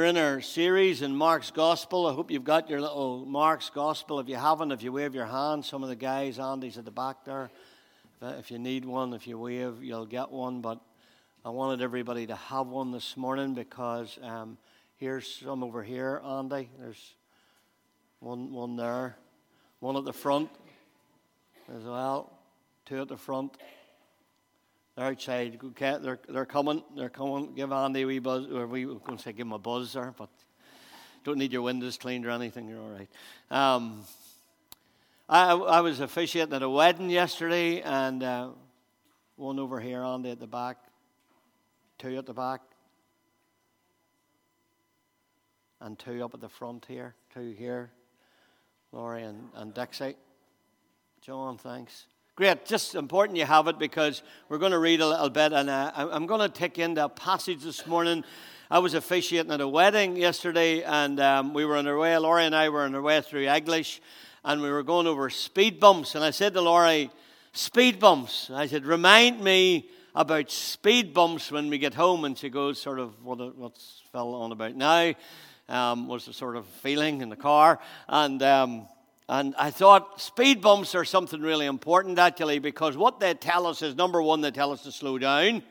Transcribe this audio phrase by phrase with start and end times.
[0.00, 2.06] We're in our series in Mark's Gospel.
[2.06, 4.18] I hope you've got your little Mark's Gospel.
[4.18, 6.90] If you haven't, if you wave your hand, some of the guys, Andy's at the
[6.90, 7.50] back there.
[8.22, 10.62] If you need one, if you wave, you'll get one.
[10.62, 10.80] But
[11.44, 14.56] I wanted everybody to have one this morning because um,
[14.96, 16.70] here's some over here, Andy.
[16.78, 17.14] There's
[18.20, 19.18] one, one there,
[19.80, 20.48] one at the front
[21.76, 22.32] as well,
[22.86, 23.54] two at the front.
[24.96, 25.58] They're outside.
[25.62, 26.82] Okay, they're, they're coming.
[26.96, 27.54] They're coming.
[27.54, 28.46] Give Andy a wee buzz.
[28.46, 30.30] Or we were going to say give him a buzz there, but
[31.24, 32.68] don't need your windows cleaned or anything.
[32.68, 33.08] You're all right.
[33.50, 34.04] Um,
[35.28, 38.48] I, I was officiating at a wedding yesterday, and uh,
[39.36, 40.78] one over here, Andy, at the back,
[41.98, 42.60] two at the back,
[45.80, 47.90] and two up at the front here, two here,
[48.92, 50.16] Laurie and, and Dixie.
[51.22, 52.06] John, thanks.
[52.40, 55.68] Great, just important you have it because we're going to read a little bit, and
[55.68, 58.24] uh, I'm going to take into a passage this morning.
[58.70, 62.16] I was officiating at a wedding yesterday, and um, we were on our way.
[62.16, 64.00] Laurie and I were on our way through English,
[64.42, 66.14] and we were going over speed bumps.
[66.14, 67.10] And I said to Laurie,
[67.52, 72.48] "Speed bumps." I said, "Remind me about speed bumps when we get home." And she
[72.48, 75.12] goes, "Sort of what, what's Phil on about now?"
[75.68, 78.42] Um, was the sort of feeling in the car, and.
[78.42, 78.88] Um,
[79.30, 83.80] and I thought speed bumps are something really important, actually, because what they tell us
[83.80, 85.62] is number one, they tell us to slow down.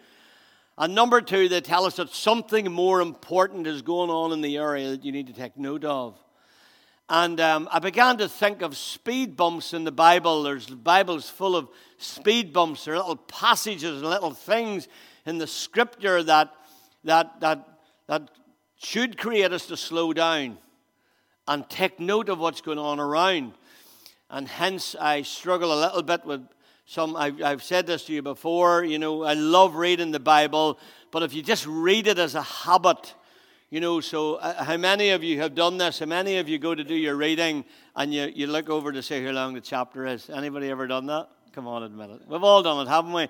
[0.78, 4.56] And number two, they tell us that something more important is going on in the
[4.56, 6.18] area that you need to take note of.
[7.10, 10.44] And um, I began to think of speed bumps in the Bible.
[10.44, 12.86] There's the Bible's full of speed bumps.
[12.86, 14.88] There are little passages and little things
[15.26, 16.54] in the scripture that,
[17.04, 17.68] that, that,
[18.08, 18.32] that
[18.78, 20.60] should create us to slow down
[21.50, 23.54] and take note of what's going on around.
[24.30, 26.48] And hence, I struggle a little bit with
[26.86, 27.16] some.
[27.16, 28.84] I've, I've said this to you before.
[28.84, 30.78] You know, I love reading the Bible,
[31.10, 33.16] but if you just read it as a habit,
[33.72, 35.98] you know, so uh, how many of you have done this?
[35.98, 39.02] How many of you go to do your reading and you, you look over to
[39.02, 40.30] see how long the chapter is?
[40.30, 41.30] Anybody ever done that?
[41.54, 42.22] Come on, admit it.
[42.28, 43.28] We've all done it, haven't we?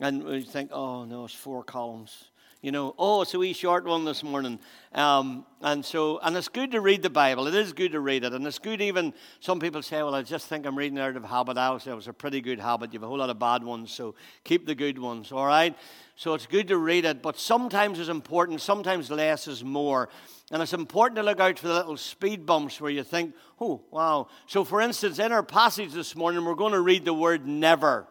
[0.00, 2.28] And we think, oh no, it's four columns
[2.60, 4.58] you know, oh, it's a wee short one this morning.
[4.92, 7.46] Um, and so, and it's good to read the Bible.
[7.46, 8.32] It is good to read it.
[8.32, 11.24] And it's good even, some people say, well, I just think I'm reading out of
[11.24, 11.56] habit.
[11.56, 12.92] I'll say it was a pretty good habit.
[12.92, 15.76] You have a whole lot of bad ones, so keep the good ones, all right?
[16.16, 20.08] So it's good to read it, but sometimes it's important, sometimes less is more.
[20.50, 23.82] And it's important to look out for the little speed bumps where you think, oh,
[23.92, 24.26] wow.
[24.46, 28.08] So, for instance, in our passage this morning, we're going to read the word never.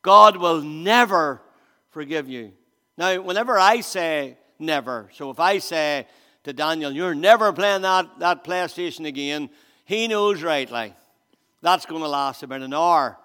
[0.00, 1.42] God will never
[1.90, 2.52] forgive you.
[2.98, 6.06] Now, whenever I say never, so if I say
[6.44, 9.50] to Daniel, you're never playing that, that PlayStation again,
[9.84, 10.94] he knows rightly.
[11.62, 13.18] That's going to last about an hour,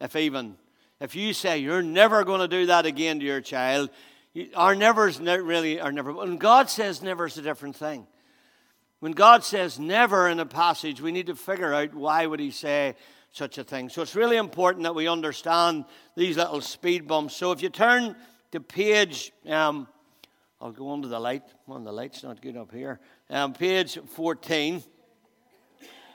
[0.00, 0.56] if even.
[1.00, 3.90] If you say you're never going to do that again to your child,
[4.54, 6.12] our nevers ne- really are never.
[6.12, 8.06] When God says never is a different thing.
[9.00, 12.50] When God says never in a passage, we need to figure out why would he
[12.50, 12.96] say
[13.32, 13.88] such a thing.
[13.88, 15.84] So it's really important that we understand
[16.16, 17.34] these little speed bumps.
[17.34, 18.14] So if you turn
[18.52, 19.86] to page, um,
[20.60, 21.44] I'll go under the light.
[21.66, 22.98] Well, the light's not good up here.
[23.28, 24.82] Um, page 14.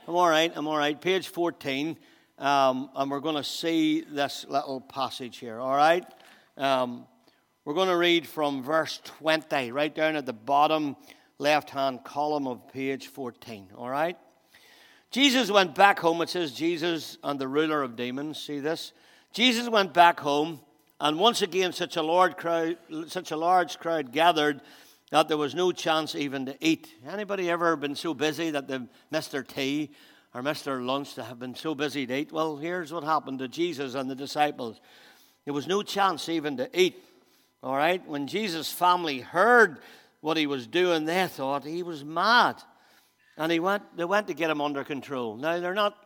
[0.07, 1.00] I'm all right, I'm all right.
[1.00, 1.97] Page 14.
[2.38, 6.06] Um, and we're going to see this little passage here, all right?
[6.57, 7.07] Um,
[7.63, 10.97] we're going to read from verse 20, right down at the bottom
[11.40, 14.17] left hand column of page 14, all right?
[15.12, 16.22] Jesus went back home.
[16.22, 18.38] It says Jesus and the ruler of demons.
[18.38, 18.91] See this?
[19.31, 20.59] Jesus went back home
[21.00, 24.61] and once again, such a, large crowd, such a large crowd gathered
[25.11, 26.88] that there was no chance even to eat.
[27.07, 28.79] Anybody ever been so busy that they
[29.11, 29.91] missed their tea
[30.34, 32.31] or missed their lunch to have been so busy to eat?
[32.31, 34.79] Well, here's what happened to Jesus and the disciples.
[35.43, 37.02] There was no chance even to eat.
[37.61, 38.05] All right?
[38.08, 39.79] When Jesus' family heard
[40.22, 42.61] what he was doing, they thought he was mad.
[43.37, 45.35] And he went, they went to get him under control.
[45.35, 45.97] Now, they're not,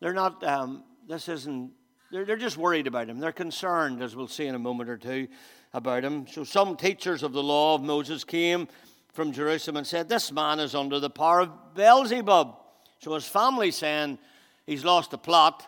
[0.00, 1.72] they're not um, this isn't
[2.12, 3.18] they're, they're just worried about him.
[3.18, 5.28] They're concerned, as we'll see in a moment or two,
[5.72, 6.26] about him.
[6.26, 8.68] So some teachers of the law of Moses came
[9.14, 12.54] from Jerusalem and said, This man is under the power of Beelzebub.
[12.98, 14.18] So his family saying
[14.66, 15.66] he's lost the plot.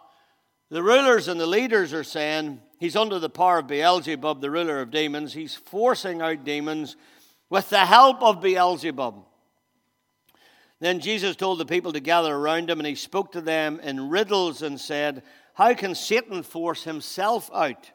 [0.69, 4.83] The rulers and the leaders are saying he's under the power of Beelzebub, the ruler
[4.83, 5.33] of demons.
[5.33, 6.97] He's forcing out demons
[7.49, 9.25] with the help of Beelzebub.
[10.81, 14.11] Then Jesus told the people to gather around him, and he spoke to them in
[14.11, 15.23] riddles and said,
[15.55, 17.91] How can Satan force himself out?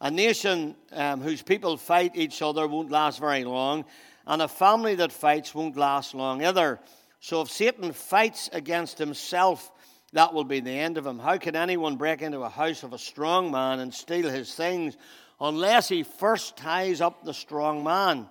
[0.00, 3.84] A nation um, whose people fight each other won't last very long,
[4.24, 6.78] and a family that fights won't last long either.
[7.18, 9.72] So if Satan fights against himself,
[10.12, 11.18] that will be the end of him.
[11.18, 14.96] How can anyone break into a house of a strong man and steal his things
[15.40, 18.28] unless he first ties up the strong man?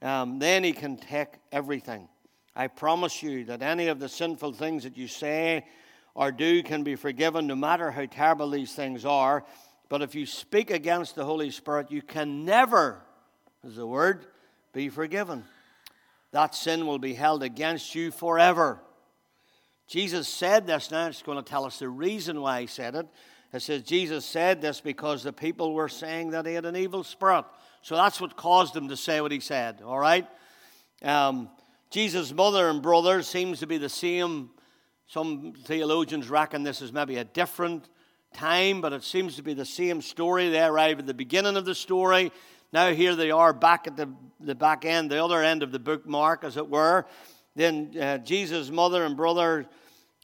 [0.00, 2.08] Um, then he can take everything.
[2.56, 5.66] I promise you that any of the sinful things that you say
[6.14, 9.44] or do can be forgiven, no matter how terrible these things are.
[9.88, 13.02] But if you speak against the Holy Spirit, you can never,
[13.66, 14.26] is the word,
[14.72, 15.44] be forgiven.
[16.30, 18.80] That sin will be held against you forever.
[19.86, 23.06] Jesus said this, now it's going to tell us the reason why he said it.
[23.52, 27.04] It says Jesus said this because the people were saying that he had an evil
[27.04, 27.44] spirit.
[27.82, 30.26] So that's what caused him to say what he said, all right?
[31.02, 31.50] Um,
[31.90, 34.50] Jesus' mother and brother seems to be the same.
[35.06, 37.88] Some theologians reckon this is maybe a different
[38.32, 40.50] time, but it seems to be the same story.
[40.50, 42.32] They arrive at the beginning of the story.
[42.72, 45.78] Now here they are back at the, the back end, the other end of the
[45.78, 47.06] bookmark, as it were.
[47.54, 49.66] Then uh, Jesus' mother and brother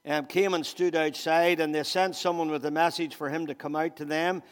[0.05, 3.55] um, came and stood outside, and they sent someone with a message for him to
[3.55, 4.43] come out to them.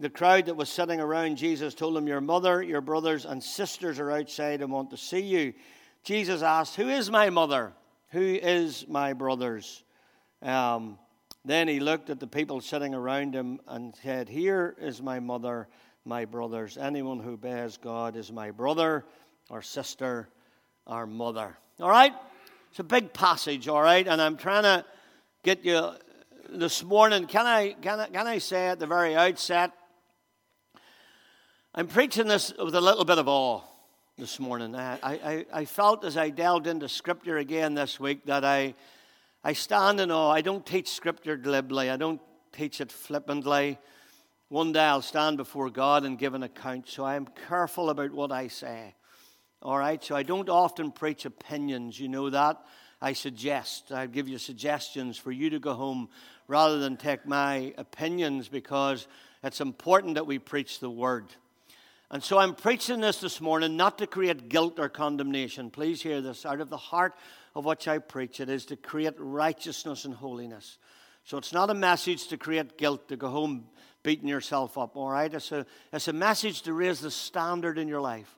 [0.00, 3.98] The crowd that was sitting around Jesus told him, Your mother, your brothers, and sisters
[3.98, 5.52] are outside and want to see you.
[6.04, 7.74] Jesus asked, Who is my mother?
[8.12, 9.84] Who is my brothers?
[10.42, 10.98] Um,
[11.46, 15.66] then he looked at the people sitting around him and said, Here is my mother,
[16.04, 16.76] my brothers.
[16.76, 19.06] Anyone who obeys God is my brother
[19.48, 20.28] or sister
[20.86, 21.56] or mother.
[21.80, 22.12] All right?
[22.70, 24.06] It's a big passage, all right?
[24.06, 24.84] And I'm trying to
[25.42, 25.92] get you
[26.50, 27.26] this morning.
[27.26, 29.72] Can I, can I, can I say at the very outset,
[31.74, 33.62] I'm preaching this with a little bit of awe
[34.18, 34.76] this morning.
[34.76, 38.74] I, I, I felt as I delved into Scripture again this week that I,
[39.42, 40.30] I stand in awe.
[40.30, 42.20] I don't teach Scripture glibly, I don't
[42.52, 43.78] teach it flippantly.
[44.50, 48.30] One day I'll stand before God and give an account, so I'm careful about what
[48.30, 48.94] I say.
[49.62, 52.58] All right, so I don't often preach opinions, you know that.
[53.00, 56.10] I suggest, I give you suggestions for you to go home
[56.48, 59.08] rather than take my opinions because
[59.42, 61.34] it's important that we preach the word.
[62.12, 65.70] And so I'm preaching this this morning not to create guilt or condemnation.
[65.70, 66.44] Please hear this.
[66.44, 67.14] Out of the heart
[67.54, 70.76] of which I preach, it is to create righteousness and holiness.
[71.24, 73.64] So it's not a message to create guilt, to go home
[74.02, 75.32] beating yourself up, all right?
[75.32, 78.36] It's a, it's a message to raise the standard in your life,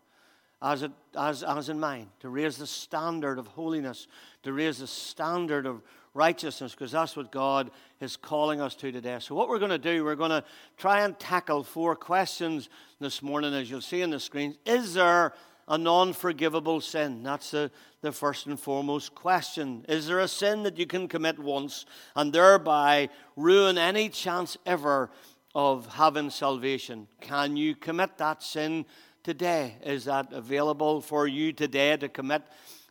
[0.63, 4.07] as, it, as, as in mine, to raise the standard of holiness,
[4.45, 5.83] to raise the standard of
[6.15, 7.71] righteousness because that's what God
[8.01, 9.19] is calling us to today.
[9.21, 10.45] So, what we're going to do, we're going to
[10.79, 12.69] try and tackle four questions
[13.01, 14.57] this morning, as you'll see on the screen.
[14.65, 15.35] Is there
[15.69, 17.23] a non forgivable sin?
[17.23, 17.71] That's the,
[18.01, 19.85] the first and foremost question.
[19.89, 21.85] Is there a sin that you can commit once
[22.15, 25.11] and thereby ruin any chance ever
[25.55, 27.09] of having salvation?
[27.21, 28.87] Can you commit that sin
[29.23, 29.77] today?
[29.83, 32.43] Is that available for you today to commit?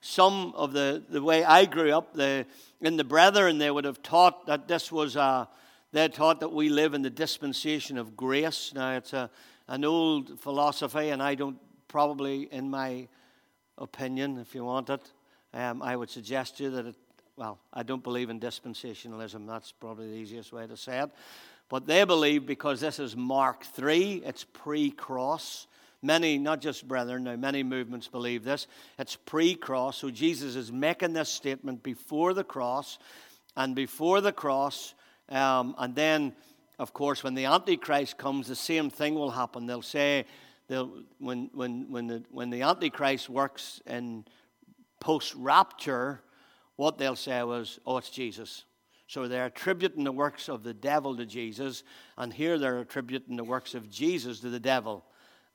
[0.05, 2.45] Some of the, the way I grew up, the
[2.81, 5.47] in the brethren, they would have taught that this was a,
[5.93, 8.73] they taught that we live in the dispensation of grace.
[8.75, 9.29] Now, it's a,
[9.69, 11.57] an old philosophy, and I don't
[11.87, 13.07] probably, in my
[13.77, 15.09] opinion, if you want it,
[15.53, 16.95] um, I would suggest to you that it,
[17.37, 19.47] well, I don't believe in dispensationalism.
[19.47, 21.11] That's probably the easiest way to say it.
[21.69, 25.67] But they believe because this is Mark 3, it's pre cross.
[26.03, 28.67] Many, not just brethren, now many movements believe this.
[28.99, 29.97] It's pre cross.
[29.97, 32.99] So Jesus is making this statement before the cross.
[33.55, 34.95] And before the cross,
[35.29, 36.33] um, and then,
[36.79, 39.65] of course, when the Antichrist comes, the same thing will happen.
[39.65, 40.25] They'll say,
[40.67, 44.25] they'll, when, when, when, the, when the Antichrist works in
[44.99, 46.21] post rapture,
[46.75, 48.65] what they'll say was, oh, it's Jesus.
[49.07, 51.83] So they're attributing the works of the devil to Jesus,
[52.17, 55.05] and here they're attributing the works of Jesus to the devil.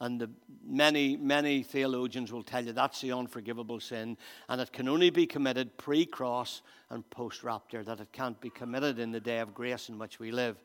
[0.01, 0.31] And the,
[0.65, 4.17] many, many theologians will tell you that's the unforgivable sin,
[4.49, 8.51] and it can only be committed pre cross and post rapture, that it can't be
[8.51, 10.57] committed in the day of grace in which we live.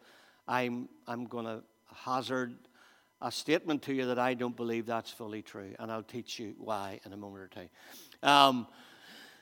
[0.48, 1.64] I'm, I'm going to
[1.94, 2.56] hazard
[3.22, 6.54] a statement to you that I don't believe that's fully true, and I'll teach you
[6.58, 8.28] why in a moment or two.
[8.28, 8.68] Um,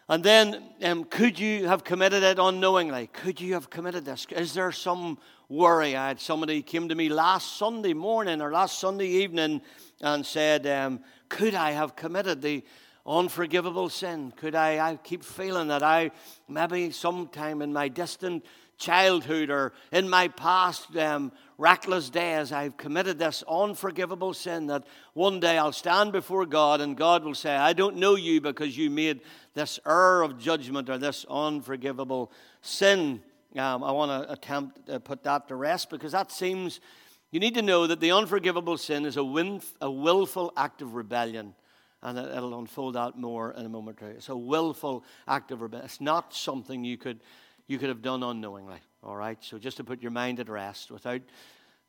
[0.09, 3.07] and then, um, could you have committed it unknowingly?
[3.13, 4.25] Could you have committed this?
[4.31, 5.17] Is there some
[5.47, 5.95] worry?
[5.95, 9.61] I had somebody came to me last Sunday morning or last Sunday evening
[10.01, 12.63] and said, um, Could I have committed the
[13.05, 14.33] unforgivable sin?
[14.35, 14.91] Could I?
[14.91, 16.11] I keep feeling that I
[16.47, 18.45] maybe sometime in my distant
[18.81, 24.83] childhood or in my past um, reckless days, I've committed this unforgivable sin that
[25.13, 28.75] one day I'll stand before God and God will say, I don't know you because
[28.75, 29.21] you made
[29.53, 33.21] this error of judgment or this unforgivable sin.
[33.55, 36.79] Um, I want to attempt to put that to rest because that seems,
[37.31, 41.53] you need to know that the unforgivable sin is a, a willful act of rebellion.
[42.03, 43.99] And it'll unfold out more in a moment.
[44.01, 45.85] It's a willful act of rebellion.
[45.85, 47.19] It's not something you could,
[47.71, 48.79] you could have done unknowingly.
[49.01, 49.37] All right?
[49.41, 51.21] So just to put your mind at rest without,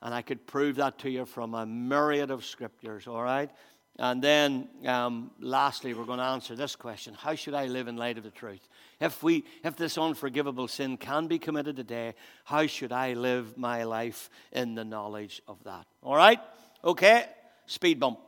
[0.00, 3.06] and I could prove that to you from a myriad of scriptures.
[3.06, 3.50] All right?
[3.98, 7.96] And then, um, lastly, we're going to answer this question How should I live in
[7.96, 8.66] light of the truth?
[9.00, 13.82] If, we, if this unforgivable sin can be committed today, how should I live my
[13.82, 15.84] life in the knowledge of that?
[16.02, 16.40] All right?
[16.84, 17.26] Okay?
[17.66, 18.20] Speed bump.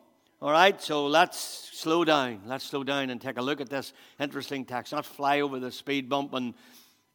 [0.43, 0.83] All right?
[0.83, 2.43] So let's slow down.
[2.47, 4.93] Let's slow down and take a look at this interesting text.
[4.93, 6.53] Not fly over the speed bump and,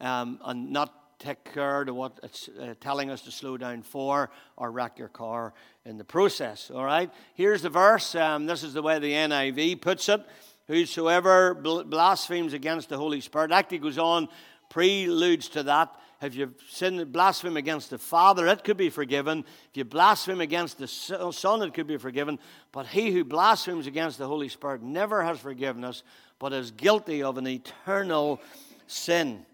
[0.01, 4.31] um, and not take care to what it's uh, telling us to slow down for
[4.55, 5.53] or wreck your car
[5.85, 6.71] in the process.
[6.73, 7.11] All right?
[7.33, 8.15] Here's the verse.
[8.15, 10.21] Um, this is the way the NIV puts it.
[10.67, 14.29] Whosoever blasphemes against the Holy Spirit actually goes on,
[14.69, 15.93] preludes to that.
[16.21, 19.45] If you sin, blaspheme against the Father, it could be forgiven.
[19.71, 22.39] If you blaspheme against the Son, it could be forgiven.
[22.71, 26.03] But he who blasphemes against the Holy Spirit never has forgiveness,
[26.37, 28.41] but is guilty of an eternal
[28.85, 29.45] sin.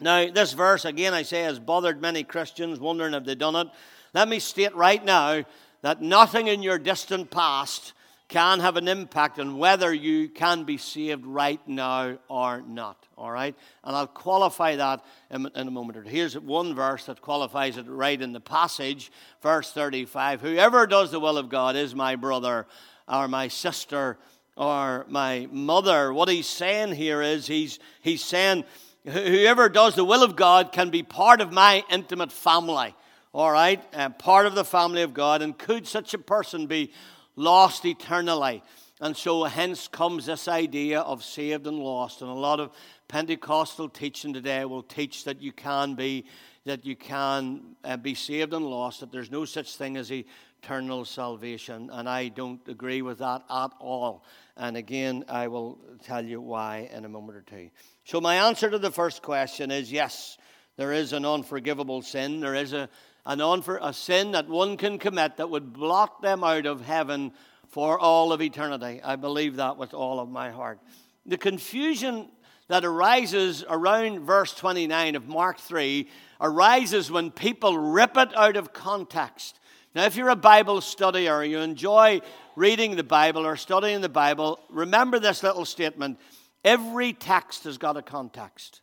[0.00, 3.68] Now, this verse, again, I say, has bothered many Christians, wondering if they've done it.
[4.14, 5.44] Let me state right now
[5.82, 7.92] that nothing in your distant past
[8.28, 13.06] can have an impact on whether you can be saved right now or not.
[13.16, 13.54] All right?
[13.84, 16.08] And I'll qualify that in, in, a moment.
[16.08, 19.12] Here's one verse that qualifies it right in the passage,
[19.42, 20.40] verse 35.
[20.40, 22.66] Whoever does the will of God is my brother
[23.06, 24.18] or my sister
[24.56, 26.12] or my mother.
[26.12, 28.64] What he's saying here is he's, he's saying,
[29.06, 32.94] whoever does the will of God can be part of my intimate family.
[33.32, 33.82] All right?
[33.94, 35.42] Uh, part of the family of God.
[35.42, 36.92] And could such a person be
[37.36, 38.62] lost eternally.
[39.00, 42.22] And so, hence comes this idea of saved and lost.
[42.22, 42.70] And a lot of
[43.08, 46.24] Pentecostal teaching today will teach that you can be,
[46.64, 51.04] that you can uh, be saved and lost, that there's no such thing as eternal
[51.04, 51.90] salvation.
[51.92, 54.24] And I don't agree with that at all.
[54.56, 57.70] And again, I will tell you why in a moment or two.
[58.04, 60.38] So, my answer to the first question is yes,
[60.76, 62.40] there is an unforgivable sin.
[62.40, 62.88] There is a,
[63.26, 67.32] an unfor- a sin that one can commit that would blot them out of heaven
[67.68, 69.00] for all of eternity.
[69.02, 70.78] I believe that with all of my heart.
[71.26, 72.28] The confusion
[72.68, 76.08] that arises around verse 29 of Mark 3
[76.40, 79.60] arises when people rip it out of context.
[79.94, 82.20] Now, if you're a Bible study or you enjoy
[82.56, 86.18] reading the Bible or studying the Bible, remember this little statement
[86.64, 88.80] every text has got a context.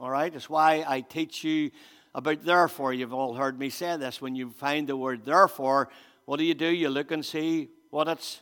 [0.00, 0.32] All right?
[0.32, 1.70] That's why I teach you
[2.14, 2.92] about therefore.
[2.92, 4.20] You've all heard me say this.
[4.20, 5.88] When you find the word therefore,
[6.24, 6.66] what do you do?
[6.66, 8.40] You look and see what it's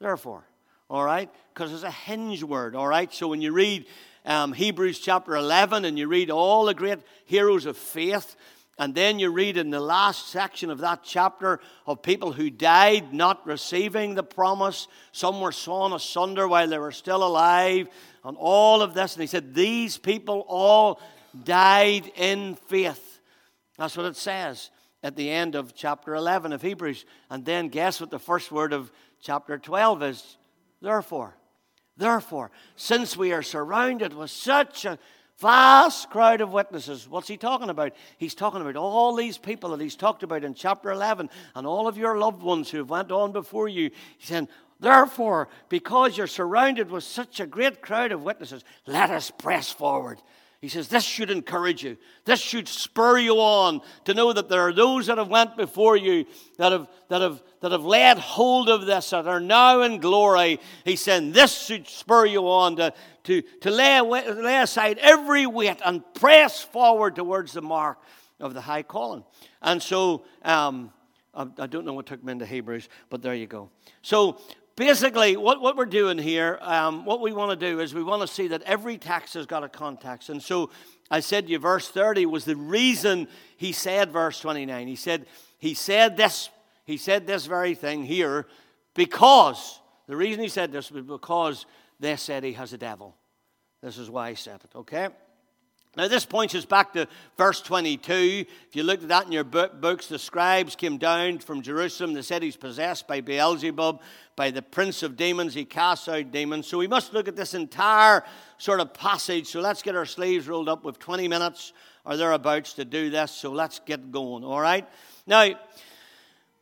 [0.00, 0.44] there for.
[0.88, 1.28] All right?
[1.52, 2.74] Because it's a hinge word.
[2.74, 3.12] All right?
[3.12, 3.86] So when you read
[4.24, 8.36] um, Hebrews chapter 11 and you read all the great heroes of faith,
[8.80, 13.12] and then you read in the last section of that chapter of people who died
[13.12, 14.88] not receiving the promise.
[15.12, 17.88] Some were sawn asunder while they were still alive,
[18.24, 19.14] and all of this.
[19.14, 20.98] And he said, These people all
[21.44, 23.20] died in faith.
[23.76, 24.70] That's what it says
[25.02, 27.04] at the end of chapter 11 of Hebrews.
[27.28, 30.38] And then guess what the first word of chapter 12 is?
[30.80, 31.36] Therefore.
[31.98, 34.98] Therefore, since we are surrounded with such a
[35.40, 37.92] vast crowd of witnesses, what's he talking about?
[38.18, 41.88] He's talking about all these people that he's talked about in chapter 11 and all
[41.88, 43.90] of your loved ones who have went on before you.
[44.18, 49.30] He's saying, Therefore, because you're surrounded with such a great crowd of witnesses, let us
[49.30, 50.18] press forward
[50.60, 51.96] he says this should encourage you.
[52.26, 55.96] This should spur you on to know that there are those that have went before
[55.96, 56.26] you
[56.58, 60.60] that have, that have, that have laid hold of this, that are now in glory.
[60.84, 62.92] He's saying this should spur you on to,
[63.24, 67.98] to, to lay, away, lay aside every weight and press forward towards the mark
[68.38, 69.24] of the high calling.
[69.62, 70.92] And so, um,
[71.32, 73.70] I, I don't know what took me into Hebrews, but there you go.
[74.02, 74.40] So
[74.80, 78.22] basically, what, what we're doing here, um, what we want to do is we want
[78.22, 80.30] to see that every tax has got a context.
[80.30, 80.70] And so
[81.10, 84.86] I said to you, verse 30 was the reason he said verse 29.
[84.86, 85.26] He said,
[85.58, 86.48] he said this,
[86.86, 88.46] he said this very thing here
[88.94, 91.66] because, the reason he said this was because
[92.00, 93.14] they said he has a devil.
[93.82, 95.08] This is why he said it, okay?
[95.96, 98.44] Now, this points us back to verse 22.
[98.68, 102.12] If you looked at that in your books, the scribes came down from Jerusalem.
[102.12, 104.00] They said he's possessed by Beelzebub,
[104.36, 105.52] by the prince of demons.
[105.52, 106.68] He casts out demons.
[106.68, 108.22] So we must look at this entire
[108.56, 109.48] sort of passage.
[109.48, 111.72] So let's get our sleeves rolled up with 20 minutes
[112.04, 113.32] or thereabouts to do this.
[113.32, 114.88] So let's get going, all right?
[115.26, 115.54] Now,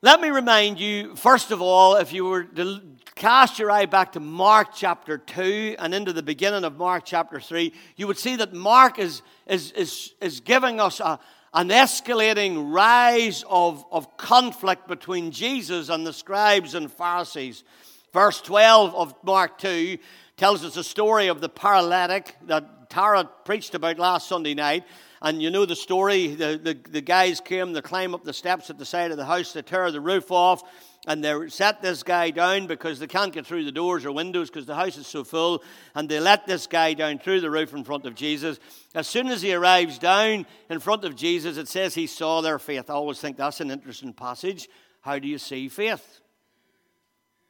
[0.00, 2.80] let me remind you, first of all, if you were to
[3.16, 7.40] cast your eye back to Mark chapter 2 and into the beginning of Mark chapter
[7.40, 11.18] 3, you would see that Mark is, is, is, is giving us a,
[11.52, 17.64] an escalating rise of, of conflict between Jesus and the scribes and Pharisees.
[18.12, 19.98] Verse 12 of Mark 2
[20.36, 24.84] tells us a story of the paralytic that Tara preached about last Sunday night.
[25.20, 26.28] And you know the story.
[26.28, 29.24] The, the, the guys came, they climb up the steps at the side of the
[29.24, 30.62] house, they tear the roof off,
[31.08, 34.48] and they set this guy down because they can't get through the doors or windows
[34.48, 35.64] because the house is so full.
[35.94, 38.60] And they let this guy down through the roof in front of Jesus.
[38.94, 42.58] As soon as he arrives down in front of Jesus, it says he saw their
[42.58, 42.88] faith.
[42.88, 44.68] I always think that's an interesting passage.
[45.00, 46.20] How do you see faith?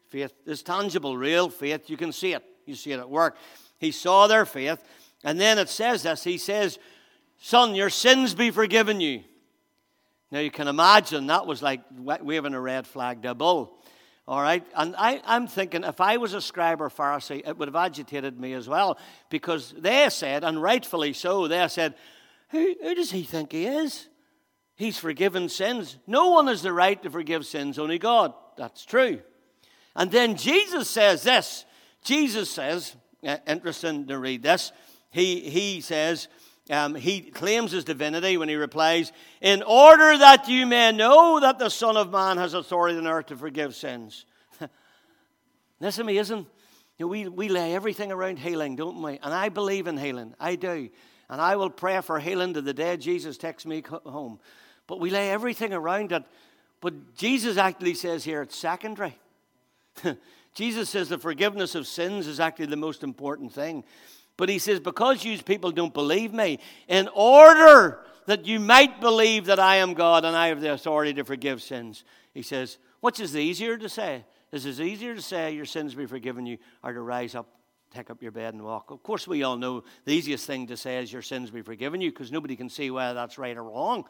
[0.08, 1.90] Faith is tangible, real faith.
[1.90, 2.42] You can see it.
[2.64, 3.36] You see it at work.
[3.78, 4.82] He saw their faith.
[5.24, 6.78] And then it says this He says,
[7.38, 9.22] Son, your sins be forgiven you.
[10.30, 13.78] Now you can imagine that was like waving a red flag to a bull.
[14.26, 14.62] All right?
[14.76, 18.38] And I, am thinking if I was a scribe or Pharisee, it would have agitated
[18.38, 18.98] me as well.
[19.30, 21.94] Because they said, and rightfully so, they said,
[22.50, 24.08] who, who does he think he is?
[24.76, 25.98] He's forgiven sins.
[26.06, 28.34] No one has the right to forgive sins, only God.
[28.58, 29.20] That's true.
[29.96, 31.64] And then Jesus says this.
[32.04, 32.96] Jesus says,
[33.26, 34.72] uh, interesting to read this.
[35.10, 36.28] He, he says,
[36.70, 41.58] um, he claims his divinity when he replies, In order that you may know that
[41.58, 44.26] the Son of Man has authority on earth to forgive sins.
[45.80, 46.46] Me, isn't
[46.98, 49.18] you know, we, we lay everything around healing, don't we?
[49.22, 50.34] And I believe in healing.
[50.38, 50.90] I do.
[51.30, 54.40] And I will pray for healing to the day Jesus takes me home.
[54.86, 56.24] But we lay everything around it.
[56.80, 59.16] But Jesus actually says here it's secondary.
[60.54, 63.84] Jesus says the forgiveness of sins is actually the most important thing.
[64.38, 69.46] But he says, Because you people don't believe me, in order that you might believe
[69.46, 73.20] that I am God and I have the authority to forgive sins, he says, Which
[73.20, 74.24] is easier to say?
[74.50, 77.48] Is it easier to say your sins be forgiven you or to rise up,
[77.92, 78.90] take up your bed and walk?
[78.90, 82.00] Of course, we all know the easiest thing to say is your sins be forgiven
[82.00, 84.04] you because nobody can see whether that's right or wrong.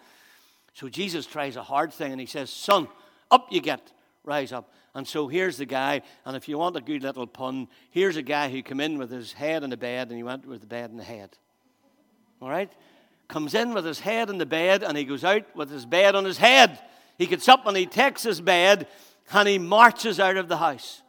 [0.74, 2.86] So Jesus tries a hard thing and he says, Son,
[3.30, 3.92] up you get,
[4.28, 4.72] rise up.
[4.94, 8.22] And so here's the guy, and if you want a good little pun, here's a
[8.22, 10.66] guy who came in with his head in the bed and he went with the
[10.66, 11.30] bed in the head.
[12.40, 12.70] All right?
[13.26, 16.14] Comes in with his head in the bed and he goes out with his bed
[16.14, 16.78] on his head.
[17.16, 18.86] He gets up and he takes his bed
[19.32, 21.02] and he marches out of the house.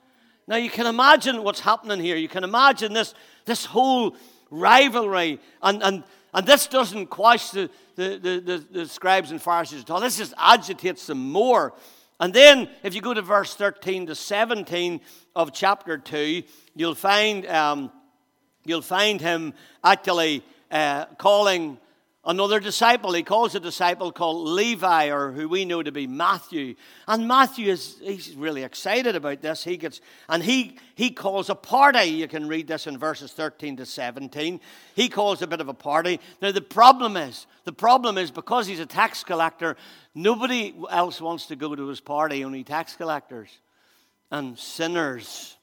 [0.47, 2.15] Now you can imagine what's happening here.
[2.15, 3.13] You can imagine this,
[3.45, 4.15] this whole
[4.49, 6.03] rivalry, and, and,
[6.33, 9.99] and this doesn't quash the, the, the, the, the scribes and Pharisees at all.
[9.99, 11.73] This just agitates them more.
[12.19, 14.99] And then, if you go to verse 13 to 17
[15.35, 16.43] of chapter 2,
[16.75, 17.91] you'll find, um,
[18.65, 19.53] you'll find him
[19.83, 21.77] actually uh, calling
[22.25, 23.13] another disciple.
[23.13, 26.75] He calls a disciple called Levi, or who we know to be Matthew.
[27.07, 29.63] And Matthew is he's really excited about this.
[29.63, 32.05] He gets and he he calls a party.
[32.05, 34.59] You can read this in verses 13 to 17.
[34.95, 36.19] He calls a bit of a party.
[36.41, 39.77] Now the problem is, the problem is because he's a tax collector,
[40.13, 43.49] nobody else wants to go to his party, only tax collectors
[44.31, 45.55] and sinners.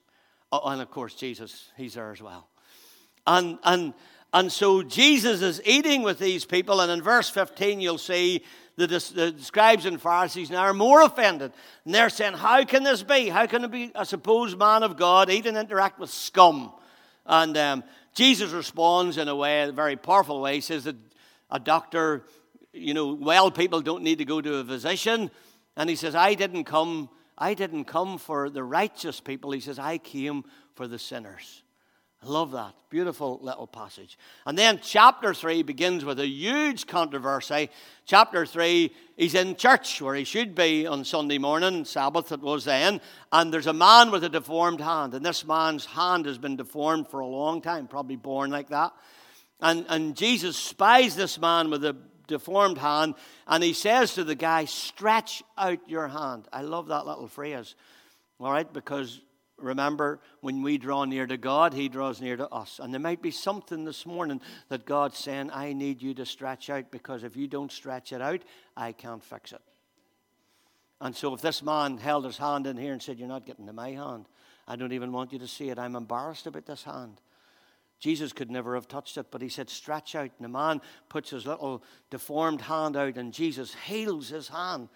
[0.52, 2.48] Oh, and of course Jesus, he's there as well.
[3.26, 3.94] And and
[4.36, 8.44] and so Jesus is eating with these people, and in verse 15, you'll see
[8.76, 11.52] the, the scribes and Pharisees now are more offended.
[11.86, 13.30] And they're saying, How can this be?
[13.30, 16.70] How can it be a supposed man of God eat and interact with scum?
[17.24, 20.56] And um, Jesus responds in a way, a very powerful way.
[20.56, 20.96] He says that
[21.50, 22.24] a doctor,
[22.74, 25.30] you know, well people don't need to go to a physician.
[25.78, 29.52] And he says, I didn't come, I didn't come for the righteous people.
[29.52, 30.44] He says, I came
[30.74, 31.62] for the sinners.
[32.26, 32.74] Love that.
[32.90, 34.18] Beautiful little passage.
[34.46, 37.70] And then chapter 3 begins with a huge controversy.
[38.04, 42.64] Chapter 3, he's in church where he should be on Sunday morning, Sabbath it was
[42.64, 43.00] then,
[43.32, 45.14] and there's a man with a deformed hand.
[45.14, 48.92] And this man's hand has been deformed for a long time, probably born like that.
[49.60, 53.14] And, and Jesus spies this man with a deformed hand,
[53.46, 56.48] and he says to the guy, Stretch out your hand.
[56.52, 57.74] I love that little phrase,
[58.40, 59.20] all right, because
[59.58, 62.78] Remember, when we draw near to God, He draws near to us.
[62.82, 66.68] And there might be something this morning that God's saying, I need you to stretch
[66.68, 68.42] out because if you don't stretch it out,
[68.76, 69.62] I can't fix it.
[71.00, 73.66] And so, if this man held his hand in here and said, You're not getting
[73.66, 74.26] to my hand,
[74.68, 75.78] I don't even want you to see it.
[75.78, 77.20] I'm embarrassed about this hand.
[77.98, 80.30] Jesus could never have touched it, but he said, Stretch out.
[80.38, 84.90] And the man puts his little deformed hand out, and Jesus heals his hand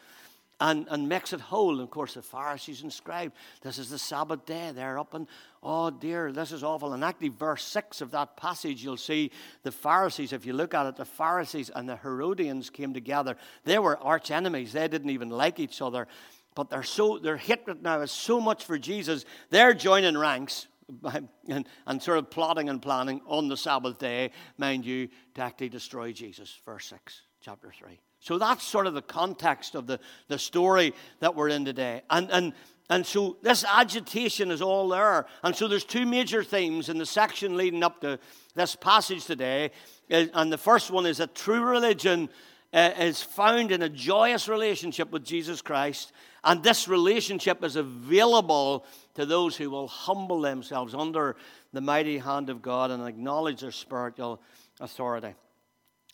[0.61, 1.73] and, and makes it whole.
[1.73, 4.73] And of course, the Pharisees and scribes, this is the Sabbath day.
[4.75, 5.27] They're up and,
[5.63, 6.93] oh dear, this is awful.
[6.93, 9.31] And actually, verse 6 of that passage, you'll see
[9.63, 13.37] the Pharisees, if you look at it, the Pharisees and the Herodians came together.
[13.65, 16.07] They were arch enemies, they didn't even like each other.
[16.55, 20.67] But they're so, their hatred now is so much for Jesus, they're joining ranks.
[21.49, 25.69] And, and sort of plotting and planning on the Sabbath day, mind you, to actually
[25.69, 26.61] destroy Jesus.
[26.67, 28.01] Verse 6, chapter 3.
[28.21, 32.03] So that's sort of the context of the, the story that we're in today.
[32.11, 32.53] And, and,
[32.91, 35.27] and so this agitation is all there.
[35.43, 38.19] And so there's two major themes in the section leading up to
[38.55, 39.71] this passage today.
[40.11, 42.29] Uh, and the first one is that true religion
[42.75, 46.13] uh, is found in a joyous relationship with Jesus Christ.
[46.45, 51.37] And this relationship is available to those who will humble themselves under
[51.73, 54.41] the mighty hand of God and acknowledge their spiritual
[54.79, 55.35] authority.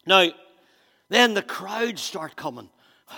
[0.07, 0.29] Now,
[1.09, 2.69] then the crowds start coming.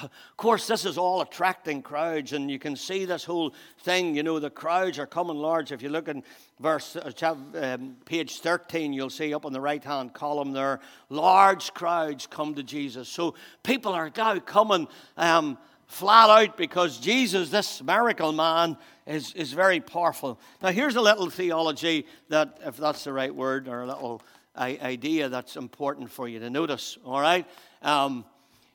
[0.02, 4.14] Of course, this is all attracting crowds, and you can see this whole thing.
[4.14, 5.72] You know, the crowds are coming large.
[5.72, 6.22] If you look in
[6.60, 11.72] verse uh, um, page 13, you'll see up on the right hand column there, large
[11.72, 13.08] crowds come to Jesus.
[13.08, 19.54] So people are now coming um, flat out because Jesus, this miracle man, is, is
[19.54, 20.38] very powerful.
[20.62, 24.22] Now, here's a little theology that, if that's the right word, or a little
[24.54, 27.46] idea that's important for you to notice, all right?
[27.82, 28.24] Um,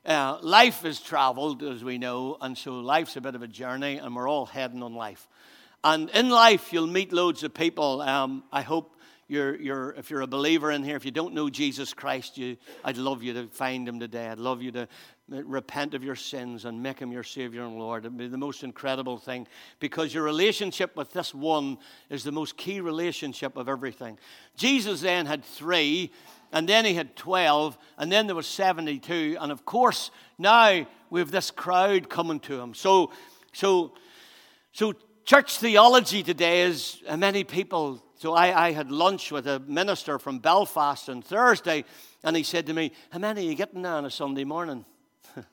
[0.06, 3.98] uh, life is traveled, as we know, and so life's a bit of a journey,
[3.98, 5.28] and we're all heading on life.
[5.84, 8.02] And in life, you'll meet loads of people.
[8.02, 8.96] Um, I hope
[9.28, 12.58] you're, you're, if you're a believer in here, if you don't know Jesus Christ, you,
[12.84, 14.28] I'd love you to find him today.
[14.28, 14.88] I'd love you to
[15.30, 18.06] repent of your sins and make him your Savior and Lord.
[18.06, 19.48] It'd be the most incredible thing
[19.80, 21.78] because your relationship with this one
[22.10, 24.20] is the most key relationship of everything.
[24.58, 26.12] Jesus then had three,
[26.54, 31.20] and then he had 12, and then there was 72, and of course, now we
[31.20, 32.76] have this crowd coming to him.
[32.76, 33.12] So,
[33.52, 33.94] so,
[34.72, 34.94] so
[35.26, 38.04] church theology today is uh, many people.
[38.18, 41.86] So I, I had lunch with a minister from Belfast on Thursday,
[42.24, 44.86] and he said to me, How many are you getting there on a Sunday morning?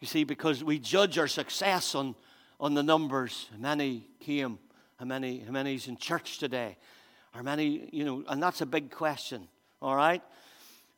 [0.00, 2.14] You see, because we judge our success on,
[2.58, 3.50] on the numbers.
[3.52, 4.58] How many came?
[4.96, 6.78] How many, how many's in church today?
[7.32, 9.46] How many, you know, and that's a big question,
[9.80, 10.22] all right?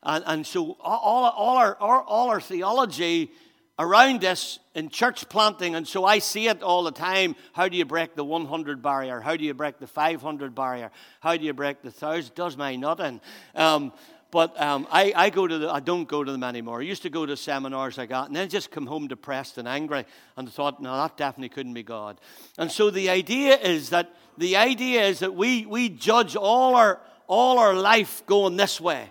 [0.03, 3.31] And, and so all, all, our, all, our theology
[3.79, 7.37] around this in church planting, and so I see it all the time.
[7.53, 9.21] How do you break the 100 barrier?
[9.21, 10.91] How do you break the 500 barrier?
[11.21, 12.35] How do you break the 1,000?
[12.35, 13.21] Does my nothing.
[13.55, 13.93] Um,
[14.33, 16.81] but um, I, I, go to the, I don't go to them anymore.
[16.81, 19.69] I used to go to seminars I got and then just come home depressed and
[19.69, 20.07] angry
[20.39, 22.19] and thought, no, that definitely couldn't be God.
[22.57, 26.99] And so the idea is that the idea is that we, we judge all our,
[27.33, 29.11] all our life going this way,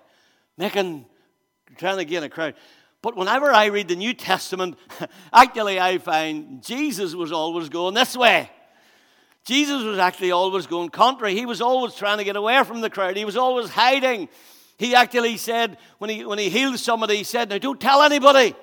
[0.55, 1.07] making,
[1.77, 2.53] trying to gain a crowd.
[3.01, 4.77] But whenever I read the New Testament,
[5.33, 8.47] actually I find Jesus was always going this way.
[9.43, 11.33] Jesus was actually always going contrary.
[11.33, 13.17] He was always trying to get away from the crowd.
[13.17, 14.29] He was always hiding.
[14.77, 18.53] He actually said, when he, when he healed somebody, he said, Now don't tell anybody.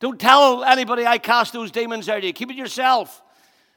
[0.00, 2.32] Don't tell anybody I cast those demons out of you.
[2.34, 3.22] Keep it yourself.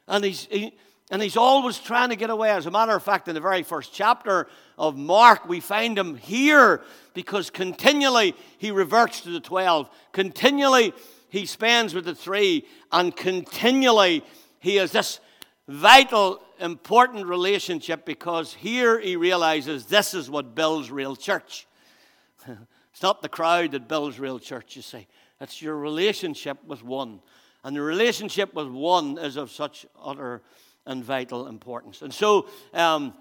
[0.09, 0.73] And he's, he,
[1.09, 2.51] and he's always trying to get away.
[2.51, 6.15] As a matter of fact, in the very first chapter of Mark, we find him
[6.15, 6.81] here
[7.13, 9.89] because continually he reverts to the 12.
[10.11, 10.93] Continually
[11.29, 12.65] he spends with the three.
[12.91, 14.23] And continually
[14.59, 15.19] he has this
[15.67, 21.67] vital important relationship because here he realizes this is what builds real church.
[22.47, 25.07] it's not the crowd that builds real church, you see.
[25.41, 27.21] It's your relationship with one.
[27.63, 30.41] And the relationship with one is of such utter
[30.89, 32.01] and vital importance.
[32.01, 33.13] And so um,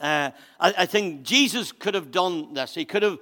[0.00, 2.74] uh, I, I, think Jesus could have done this.
[2.74, 3.18] He could have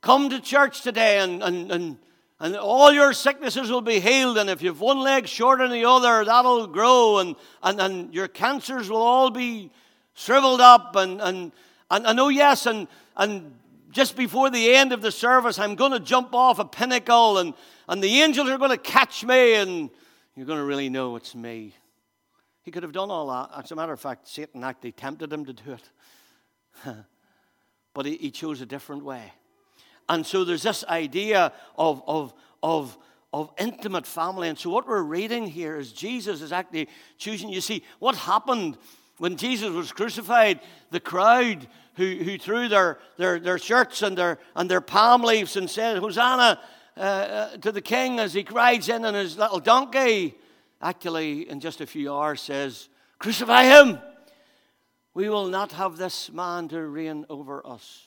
[0.00, 1.98] come to church today and, and, and
[2.38, 4.36] and all your sicknesses will be healed.
[4.36, 7.18] And if you have one leg shorter than the other, that'll grow.
[7.18, 9.70] And, and, and your cancers will all be
[10.12, 10.96] shriveled up.
[10.96, 11.52] And, and,
[11.90, 13.54] and, and oh, yes, and, and
[13.90, 17.54] just before the end of the service, I'm going to jump off a pinnacle, and,
[17.88, 19.88] and the angels are going to catch me, and
[20.34, 21.72] you're going to really know it's me.
[22.66, 23.50] He could have done all that.
[23.56, 25.78] As a matter of fact, Satan actually tempted him to do
[26.84, 26.96] it.
[27.94, 29.32] but he, he chose a different way.
[30.08, 32.98] And so there's this idea of, of, of,
[33.32, 34.48] of intimate family.
[34.48, 37.50] And so what we're reading here is Jesus is actually choosing.
[37.50, 38.78] You see, what happened
[39.18, 40.58] when Jesus was crucified?
[40.90, 45.54] The crowd who, who threw their, their, their shirts and their, and their palm leaves
[45.54, 46.58] and said, Hosanna
[46.96, 50.34] uh, uh, to the king as he rides in on his little donkey,
[50.80, 53.98] actually, in just a few hours says, Crucify him!
[55.14, 58.02] We will not have this man to reign over us.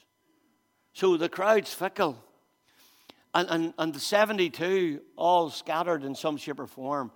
[0.94, 2.24] So the crowd's fickle.
[3.34, 7.12] And, and, and the 72 all scattered in some shape or form.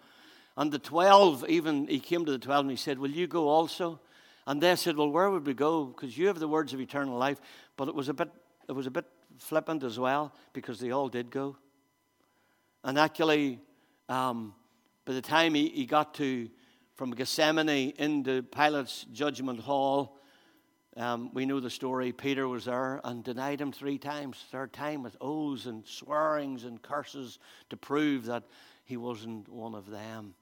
[0.56, 3.48] And the 12, even he came to the 12 and he said, Will you go
[3.48, 4.00] also?
[4.46, 5.86] And they said, Well, where would we go?
[5.86, 7.40] Because you have the words of eternal life.
[7.78, 8.30] But it was a bit,
[8.68, 9.06] it was a bit
[9.38, 11.58] flippant as well because they all did go.
[12.84, 13.60] And actually,
[14.10, 14.54] um,
[15.06, 16.50] by the time he, he got to
[16.96, 20.20] from Gethsemane into Pilate's judgment hall,
[20.96, 22.12] um, we know the story.
[22.12, 24.38] Peter was there and denied him three times.
[24.52, 27.40] Third time with oaths and swearings and curses
[27.72, 28.44] to prove that
[28.86, 30.36] he wasn't one of them.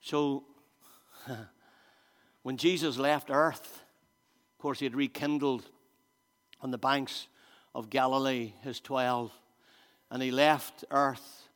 [0.00, 0.44] So,
[2.42, 3.84] when Jesus left earth,
[4.52, 5.64] of course, he had rekindled
[6.60, 7.28] on the banks
[7.74, 9.32] of Galilee his twelve,
[10.10, 11.47] and he left earth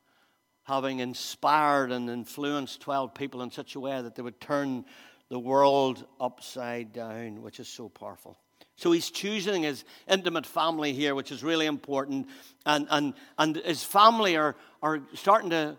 [0.65, 4.85] having inspired and influenced 12 people in such a way that they would turn
[5.29, 8.37] the world upside down, which is so powerful.
[8.77, 12.29] So he's choosing his intimate family here, which is really important.
[12.67, 15.77] And, and, and his family are, are starting to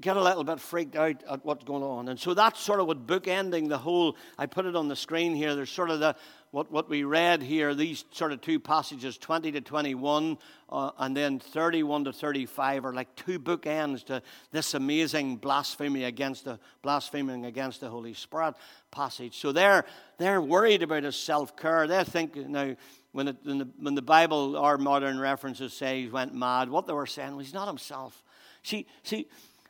[0.00, 2.08] get a little bit freaked out at what's going on.
[2.08, 5.34] And so that's sort of what bookending the whole, I put it on the screen
[5.34, 5.54] here.
[5.54, 6.14] There's sort of the,
[6.50, 10.36] what, what we read here, these sort of two passages, 20 to 21,
[10.68, 16.44] uh, and then 31 to 35, are like two bookends to this amazing blasphemy against
[16.44, 18.54] the, blaspheming against the Holy Spirit
[18.90, 19.38] passage.
[19.38, 19.86] So they're,
[20.18, 21.86] they're worried about his self care.
[21.86, 22.76] They think, now,
[23.12, 26.86] when, it, when, the, when the Bible, our modern references say he went mad, what
[26.86, 28.22] they were saying was he's not himself.
[28.62, 29.26] See, see,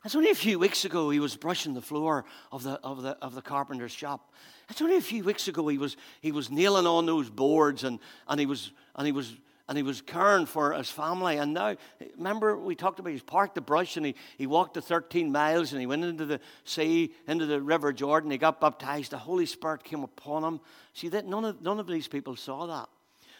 [0.07, 3.19] it's only a few weeks ago he was brushing the floor of the, of the,
[3.21, 4.33] of the carpenter's shop.
[4.71, 7.99] It's only a few weeks ago he was, he was nailing on those boards and,
[8.29, 9.37] and, he was, and, he was,
[9.69, 11.38] and he was caring for his family.
[11.38, 11.77] And now,
[12.16, 15.73] remember we talked about he's parked the brush and he, he walked the 13 miles
[15.73, 18.31] and he went into the sea, into the River Jordan.
[18.31, 19.11] He got baptized.
[19.11, 20.61] The Holy Spirit came upon him.
[20.95, 22.88] See, that none of, none of these people saw that.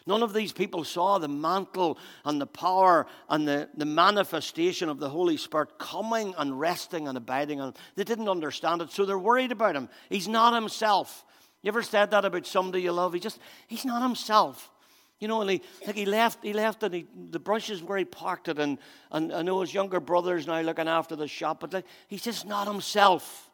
[0.07, 5.01] None of these people saw the mantle and the power and the, the manifestation of
[5.01, 7.83] the Holy Spirit coming and resting and abiding on them.
[7.97, 9.89] They didn't understand it, so they're worried about him.
[10.09, 11.25] He's not himself.
[11.63, 13.15] You ever said that about somebody you love?
[13.15, 14.71] He just, he's not himself.
[15.19, 18.05] You know, and he, like he left, he left, and he, the brushes where he
[18.05, 18.79] parked it, and,
[19.11, 22.47] and I know his younger brother's now looking after the shop, but like, he's just
[22.47, 23.46] not himself.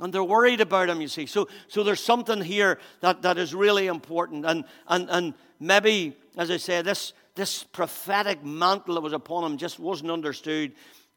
[0.00, 1.26] And they're worried about him, you see.
[1.26, 4.46] So, so there's something here that, that is really important.
[4.46, 9.58] And, and, and maybe, as I say, this, this prophetic mantle that was upon him
[9.58, 10.72] just wasn't understood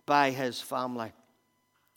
[0.05, 1.11] by his family.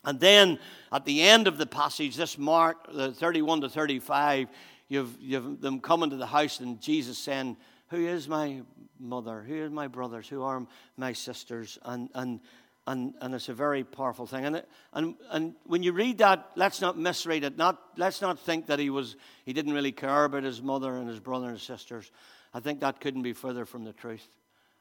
[0.04, 0.58] And then
[0.92, 4.48] at the end of the passage, this mark, the 31 to 35,
[4.88, 7.56] you've, you've them coming to the house and Jesus saying,
[7.88, 8.60] Who is my
[9.00, 9.42] mother?
[9.42, 10.28] Who are my brothers?
[10.28, 10.66] Who are
[10.96, 11.78] my sisters?
[11.82, 12.40] And, and
[12.86, 14.44] and, and it's a very powerful thing.
[14.44, 17.56] And, and, and when you read that, let's not misread it.
[17.56, 21.08] Not, let's not think that he, was, he didn't really care about his mother and
[21.08, 22.10] his brother and sisters.
[22.52, 24.26] I think that couldn't be further from the truth.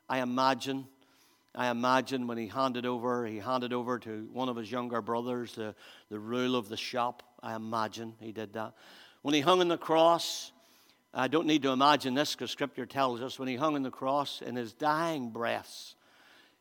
[0.10, 0.86] I imagine,
[1.56, 5.56] I imagine when he handed over, he handed over to one of his younger brothers
[5.56, 5.74] the,
[6.10, 7.24] the rule of the shop.
[7.42, 8.74] I imagine he did that.
[9.22, 10.52] When he hung on the cross,
[11.14, 13.92] I don't need to imagine this because Scripture tells us when he hung on the
[13.92, 15.96] cross in his dying breaths,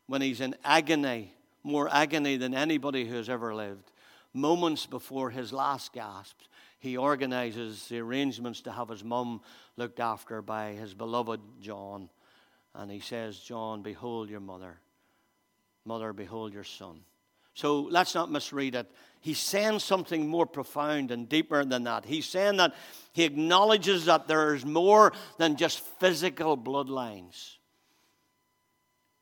[0.07, 3.91] when he's in agony, more agony than anybody who has ever lived,
[4.33, 6.39] moments before his last gasp,
[6.79, 9.41] he organizes the arrangements to have his mum
[9.77, 12.09] looked after by his beloved John.
[12.75, 14.79] And he says, John, behold your mother.
[15.85, 17.01] Mother, behold your son.
[17.53, 18.91] So let's not misread it.
[19.21, 22.03] He's saying something more profound and deeper than that.
[22.03, 22.73] He's saying that
[23.13, 27.57] he acknowledges that there is more than just physical bloodlines.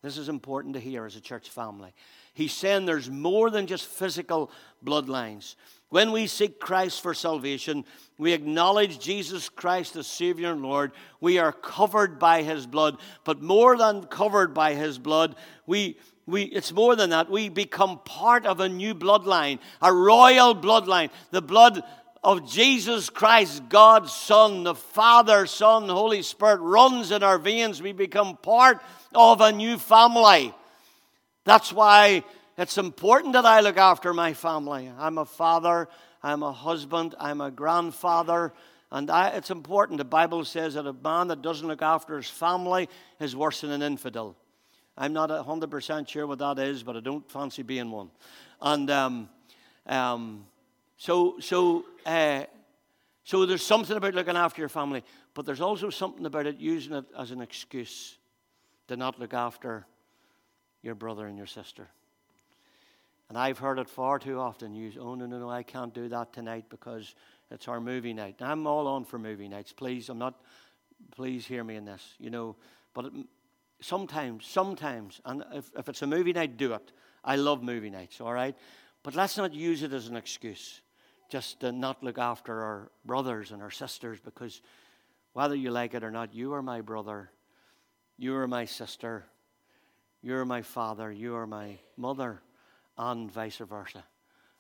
[0.01, 1.93] This is important to hear as a church family.
[2.33, 4.51] He's saying there's more than just physical
[4.83, 5.55] bloodlines.
[5.89, 7.83] When we seek Christ for salvation,
[8.17, 10.93] we acknowledge Jesus Christ as Savior and Lord.
[11.19, 12.97] We are covered by His blood.
[13.25, 15.35] But more than covered by His blood,
[15.67, 17.29] we, we, it's more than that.
[17.29, 21.09] We become part of a new bloodline, a royal bloodline.
[21.31, 21.83] The blood
[22.23, 27.81] of Jesus Christ, God's Son, the Father, Son, Holy Spirit runs in our veins.
[27.81, 28.79] We become part
[29.15, 30.53] of a new family.
[31.45, 32.23] That's why
[32.57, 34.91] it's important that I look after my family.
[34.99, 35.87] I'm a father,
[36.21, 38.53] I'm a husband, I'm a grandfather,
[38.91, 39.97] and I, it's important.
[39.97, 42.87] The Bible says that a man that doesn't look after his family
[43.19, 44.35] is worse than an infidel.
[44.95, 48.11] I'm not 100% sure what that is, but I don't fancy being one.
[48.61, 49.29] And um,
[49.87, 50.45] um,
[51.01, 52.43] so, so, uh,
[53.23, 56.93] so there's something about looking after your family, but there's also something about it using
[56.93, 58.19] it as an excuse
[58.87, 59.87] to not look after
[60.83, 61.87] your brother and your sister.
[63.29, 66.07] And I've heard it far too often used, oh, no, no, no, I can't do
[66.09, 67.15] that tonight because
[67.49, 68.35] It's our movie night.
[68.39, 69.73] I'm all on for movie nights.
[69.73, 70.39] Please, I'm not.
[71.15, 72.13] Please hear me in this.
[72.19, 72.55] You know,
[72.93, 73.13] but it,
[73.81, 76.91] sometimes, sometimes, and if, if it's a movie night, do it.
[77.25, 78.21] I love movie nights.
[78.21, 78.55] All right,
[79.01, 80.81] but let's not use it as an excuse
[81.31, 84.61] just to not look after our brothers and our sisters because
[85.31, 87.31] whether you like it or not, you are my brother,
[88.17, 89.23] you are my sister,
[90.21, 92.41] you are my father, you are my mother,
[92.97, 94.03] and vice versa.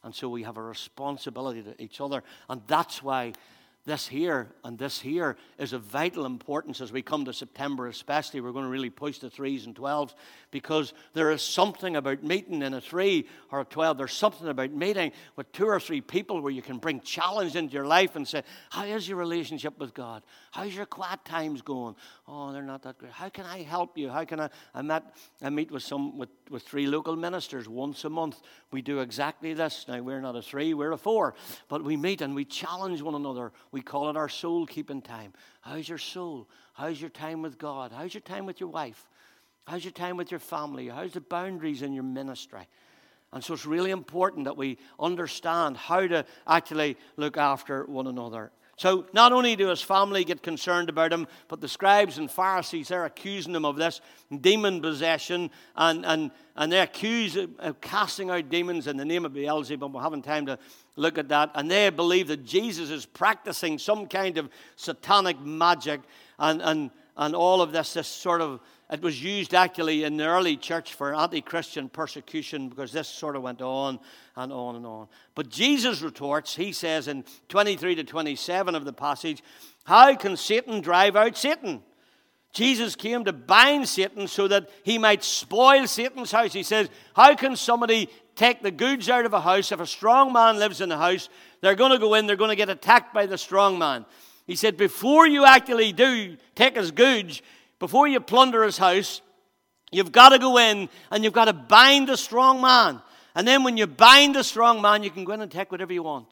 [0.01, 2.23] And so we have a responsibility to each other.
[2.49, 3.33] And that's why
[3.83, 8.39] this here and this here is of vital importance as we come to September, especially.
[8.39, 10.13] We're going to really push the threes and twelves
[10.51, 13.97] because there is something about meeting in a three or a twelve.
[13.97, 17.73] There's something about meeting with two or three people where you can bring challenge into
[17.73, 20.21] your life and say, How is your relationship with God?
[20.51, 21.95] How's your quiet times going?
[22.27, 23.13] Oh, they're not that great.
[23.13, 24.09] How can I help you?
[24.09, 24.49] How can I?
[24.75, 28.41] I met I meet with some with, with three local ministers once a month.
[28.71, 29.85] We do exactly this.
[29.87, 31.33] Now we're not a three, we're a four,
[31.67, 35.33] but we meet and we challenge one another we call it our soul keeping time.
[35.61, 36.47] How's your soul?
[36.73, 37.91] How's your time with God?
[37.91, 39.07] How's your time with your wife?
[39.65, 40.89] How's your time with your family?
[40.89, 42.67] How's the boundaries in your ministry?
[43.33, 48.51] And so it's really important that we understand how to actually look after one another.
[48.77, 52.87] So not only do his family get concerned about him, but the scribes and Pharisees,
[52.87, 54.01] they're accusing him of this
[54.39, 59.25] demon possession, and, and, and they accuse him of casting out demons in the name
[59.25, 59.93] of Beelzebub.
[59.93, 60.57] We're having time to
[60.95, 61.51] look at that.
[61.53, 66.01] And they believe that Jesus is practicing some kind of satanic magic
[66.39, 70.27] and, and, and all of this, this sort of it was used actually in the
[70.27, 73.99] early church for anti Christian persecution because this sort of went on
[74.35, 75.07] and on and on.
[75.33, 79.41] But Jesus retorts, he says in 23 to 27 of the passage,
[79.85, 81.81] How can Satan drive out Satan?
[82.51, 86.51] Jesus came to bind Satan so that he might spoil Satan's house.
[86.51, 89.71] He says, How can somebody take the goods out of a house?
[89.71, 91.29] If a strong man lives in the house,
[91.61, 94.05] they're going to go in, they're going to get attacked by the strong man.
[94.47, 97.41] He said, Before you actually do take his goods,
[97.81, 99.21] before you plunder his house,
[99.91, 103.01] you've got to go in and you've got to bind the strong man.
[103.33, 105.91] And then when you bind the strong man, you can go in and take whatever
[105.91, 106.27] you want.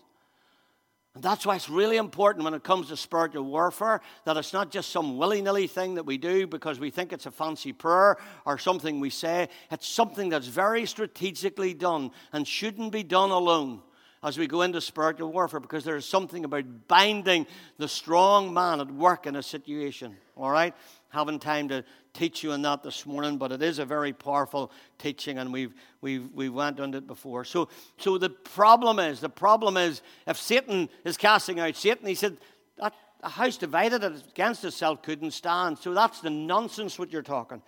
[1.15, 4.69] And that's why it's really important when it comes to spiritual warfare that it's not
[4.69, 8.17] just some willy nilly thing that we do because we think it's a fancy prayer
[8.45, 9.49] or something we say.
[9.71, 13.81] It's something that's very strategically done and shouldn't be done alone
[14.21, 17.47] as we go into spiritual warfare because there is something about binding
[17.79, 20.15] the strong man at work in a situation.
[20.35, 20.75] All right?
[21.09, 24.71] Haven't time to teach you on that this morning, but it is a very powerful
[24.99, 27.43] teaching, and we've we've we went on it before.
[27.43, 32.13] So so the problem is the problem is if Satan is casting out Satan, he
[32.13, 32.37] said
[32.77, 32.93] that
[33.23, 35.79] a house divided against itself couldn't stand.
[35.79, 37.63] So that's the nonsense what you're talking.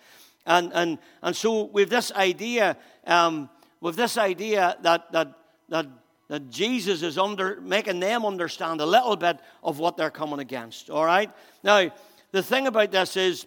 [0.46, 2.76] And and and so with this idea,
[3.06, 3.50] um,
[3.80, 5.36] with this idea that that
[5.68, 5.86] that
[6.28, 10.88] that Jesus is under, making them understand a little bit of what they're coming against.
[10.88, 11.30] All right?
[11.62, 11.92] Now,
[12.32, 13.46] the thing about this is,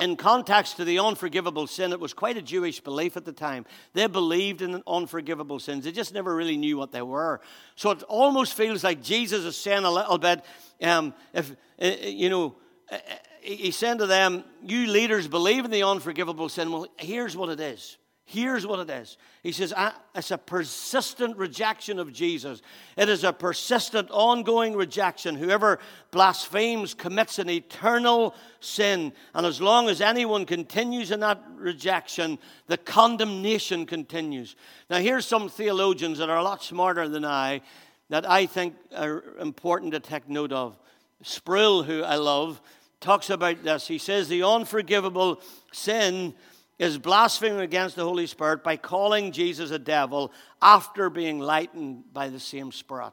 [0.00, 3.64] in context to the unforgivable sin, it was quite a Jewish belief at the time.
[3.92, 5.84] They believed in unforgivable sins.
[5.84, 7.40] They just never really knew what they were.
[7.76, 10.44] So it almost feels like Jesus is saying a little bit,
[10.82, 12.56] um, if, uh, you know,
[12.90, 12.98] uh,
[13.40, 16.72] he's saying to them, You leaders believe in the unforgivable sin.
[16.72, 17.96] Well, here's what it is.
[18.26, 19.18] Here's what it is.
[19.42, 19.74] He says
[20.14, 22.62] it's a persistent rejection of Jesus.
[22.96, 25.36] It is a persistent, ongoing rejection.
[25.36, 25.78] Whoever
[26.10, 29.12] blasphemes commits an eternal sin.
[29.34, 34.56] And as long as anyone continues in that rejection, the condemnation continues.
[34.88, 37.60] Now, here's some theologians that are a lot smarter than I
[38.08, 40.78] that I think are important to take note of.
[41.22, 42.60] Sproul, who I love,
[43.00, 43.86] talks about this.
[43.86, 45.40] He says the unforgivable
[45.72, 46.34] sin
[46.78, 52.28] is blaspheming against the Holy Spirit by calling Jesus a devil after being lightened by
[52.28, 53.12] the same Spirit.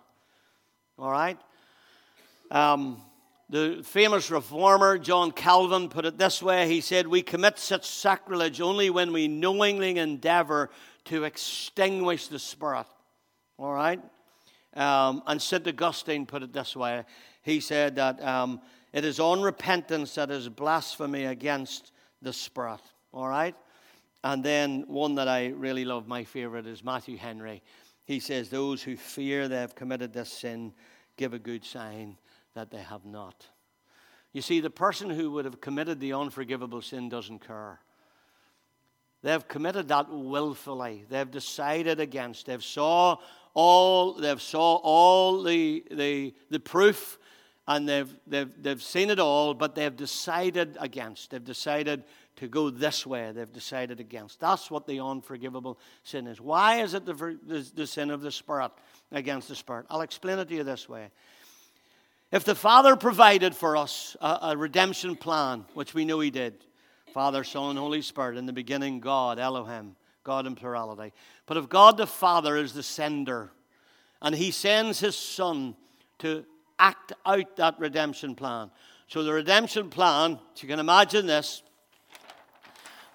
[0.98, 1.38] All right?
[2.50, 3.02] Um,
[3.50, 8.62] the famous reformer John Calvin put it this way He said, We commit such sacrilege
[8.62, 10.70] only when we knowingly endeavor
[11.06, 12.88] to extinguish the Spirit.
[13.58, 14.02] All right?
[14.74, 15.68] Um, and St.
[15.68, 17.04] Augustine put it this way
[17.44, 22.82] He said that um, it is unrepentance that is blasphemy against the Spirit.
[23.14, 23.56] All right?
[24.24, 27.62] And then one that I really love, my favorite, is Matthew Henry.
[28.06, 30.74] He says, Those who fear they have committed this sin
[31.18, 32.18] give a good sign
[32.54, 33.48] that they have not.
[34.34, 37.80] You see, the person who would have committed the unforgivable sin doesn't care.
[39.24, 41.06] They've committed that willfully.
[41.10, 42.46] They've decided against.
[42.46, 43.18] They've saw
[43.54, 47.20] all, they've saw all the, the, the proof
[47.68, 51.32] and they've, they've, they've seen it all, but they've decided against.
[51.32, 52.04] They've decided
[52.42, 54.40] to go this way, they've decided against.
[54.40, 56.42] That's what the unforgivable sin is.
[56.42, 58.72] Why is it the, the, the sin of the Spirit
[59.12, 59.86] against the Spirit?
[59.92, 61.12] I'll explain it to you this way.
[62.32, 66.66] If the Father provided for us a, a redemption plan, which we know He did,
[67.14, 71.14] Father, Son, and Holy Spirit, in the beginning, God, Elohim, God in plurality.
[71.46, 73.52] But if God the Father is the sender,
[74.20, 75.76] and He sends His Son
[76.20, 76.44] to
[76.80, 78.72] act out that redemption plan.
[79.06, 81.62] So the redemption plan, you can imagine this,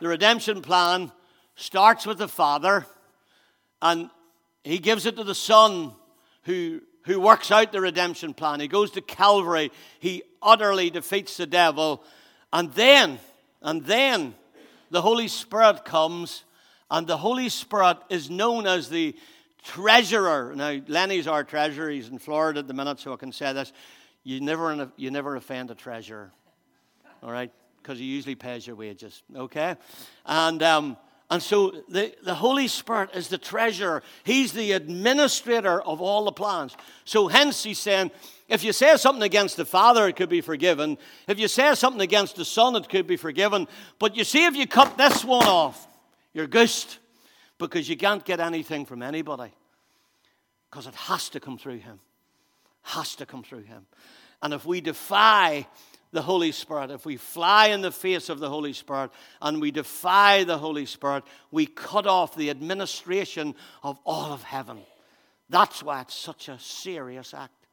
[0.00, 1.12] the redemption plan
[1.54, 2.86] starts with the Father,
[3.80, 4.10] and
[4.64, 5.92] He gives it to the Son
[6.42, 8.60] who who works out the redemption plan.
[8.60, 9.70] He goes to Calvary.
[10.00, 12.02] He utterly defeats the devil.
[12.52, 13.18] And then,
[13.62, 14.34] and then
[14.90, 16.44] the Holy Spirit comes,
[16.90, 19.16] and the Holy Spirit is known as the
[19.62, 20.52] treasurer.
[20.56, 21.90] Now, Lenny's our treasurer.
[21.90, 23.72] He's in Florida at the minute, so I can say this.
[24.24, 26.32] You never, you never offend a treasurer,
[27.22, 27.52] all right?
[27.86, 29.76] Because he usually pays your wages, okay?
[30.24, 30.96] And um,
[31.30, 34.02] and so the, the Holy Spirit is the treasurer.
[34.24, 36.76] He's the administrator of all the plans.
[37.04, 38.10] So hence he's saying,
[38.48, 40.98] if you say something against the Father, it could be forgiven.
[41.28, 43.68] If you say something against the Son, it could be forgiven.
[44.00, 45.86] But you see, if you cut this one off,
[46.32, 46.98] you're goosed
[47.56, 49.52] because you can't get anything from anybody
[50.72, 52.00] because it has to come through him.
[52.82, 53.86] Has to come through him.
[54.42, 55.68] And if we defy
[56.12, 59.10] the Holy Spirit, if we fly in the face of the Holy Spirit
[59.42, 64.78] and we defy the Holy Spirit, we cut off the administration of all of heaven.
[65.48, 67.65] That's why it's such a serious act.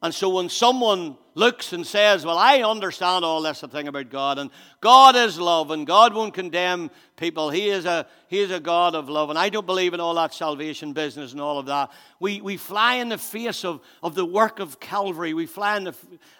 [0.00, 4.38] And so when someone looks and says, Well, I understand all this thing about God,
[4.38, 8.60] and God is love, and God won't condemn people, He is a, he is a
[8.60, 11.66] God of love, and I don't believe in all that salvation business and all of
[11.66, 11.90] that.
[12.20, 15.34] We, we fly in the face of, of the work of Calvary.
[15.34, 15.94] We fly in the,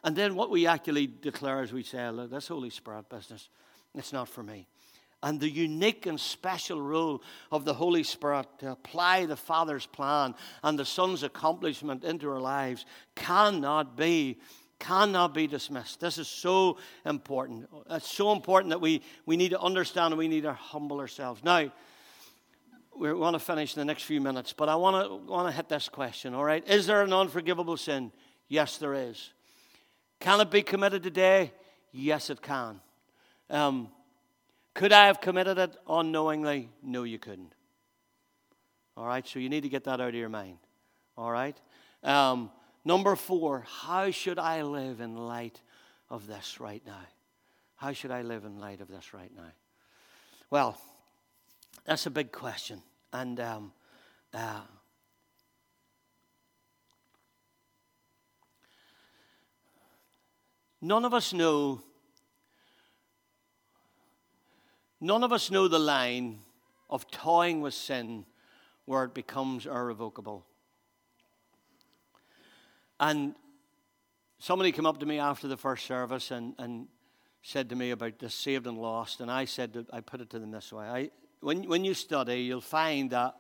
[0.04, 3.48] and then what we actually declare is we say, Look, this Holy Spirit business,
[3.94, 4.68] it's not for me
[5.22, 10.34] and the unique and special role of the Holy Spirit to apply the Father's plan
[10.62, 14.38] and the Son's accomplishment into our lives cannot be
[14.78, 15.98] cannot be dismissed.
[15.98, 17.68] This is so important.
[17.90, 21.42] It's so important that we, we need to understand and we need to humble ourselves.
[21.42, 21.72] Now,
[22.96, 25.52] we want to finish in the next few minutes, but I want to, want to
[25.52, 26.66] hit this question, all right?
[26.68, 28.12] Is there an unforgivable sin?
[28.48, 29.32] Yes, there is.
[30.20, 31.52] Can it be committed today?
[31.92, 32.80] Yes, it can.
[33.50, 33.88] Um,
[34.79, 36.70] could I have committed it unknowingly?
[36.85, 37.53] No, you couldn't.
[38.97, 40.59] All right, so you need to get that out of your mind.
[41.16, 41.61] All right?
[42.05, 42.53] Um,
[42.85, 45.61] number four, how should I live in light
[46.09, 47.01] of this right now?
[47.74, 49.51] How should I live in light of this right now?
[50.49, 50.81] Well,
[51.85, 52.81] that's a big question.
[53.12, 53.72] And um,
[54.33, 54.61] uh,
[60.81, 61.81] none of us know
[65.01, 66.40] None of us know the line
[66.90, 68.24] of toying with sin
[68.84, 70.44] where it becomes irrevocable.
[72.99, 73.34] And
[74.38, 76.88] somebody came up to me after the first service and, and
[77.42, 79.20] said to me about this saved and lost.
[79.20, 81.94] And I said, that, I put it to them this way I, when, when you
[81.94, 83.36] study, you'll find that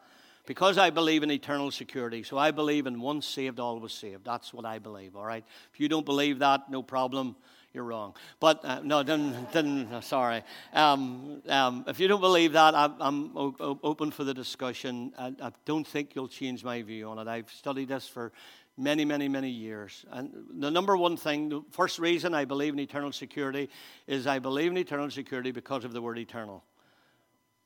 [0.46, 4.24] because I believe in eternal security, so I believe in once saved, always saved.
[4.24, 5.44] That's what I believe, all right?
[5.74, 7.36] If you don't believe that, no problem
[7.72, 8.14] you're wrong.
[8.40, 10.42] But uh, no, didn't, didn't sorry.
[10.72, 15.12] Um, um, if you don't believe that, I, am open for the discussion.
[15.18, 17.28] I, I, don't think you'll change my view on it.
[17.28, 18.32] I've studied this for
[18.78, 20.06] many, many, many years.
[20.10, 23.68] And the number one thing, the first reason I believe in eternal security
[24.06, 26.64] is I believe in eternal security because of the word eternal.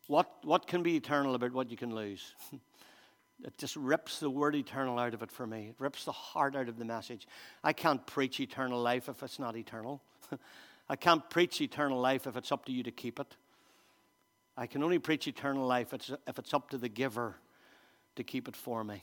[0.08, 2.34] What, what can be eternal about what you can lose?
[3.44, 5.68] It just rips the word eternal out of it for me.
[5.70, 7.26] It rips the heart out of the message.
[7.64, 10.00] I can't preach eternal life if it's not eternal.
[10.88, 13.36] I can't preach eternal life if it's up to you to keep it.
[14.56, 17.36] I can only preach eternal life if it's up to the giver
[18.16, 19.02] to keep it for me.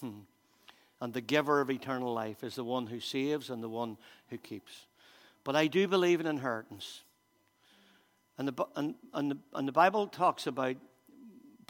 [0.00, 0.20] Hmm.
[1.00, 3.96] And the giver of eternal life is the one who saves and the one
[4.28, 4.86] who keeps.
[5.42, 7.02] But I do believe in inheritance.
[8.38, 10.76] And the, and, and the, and the Bible talks about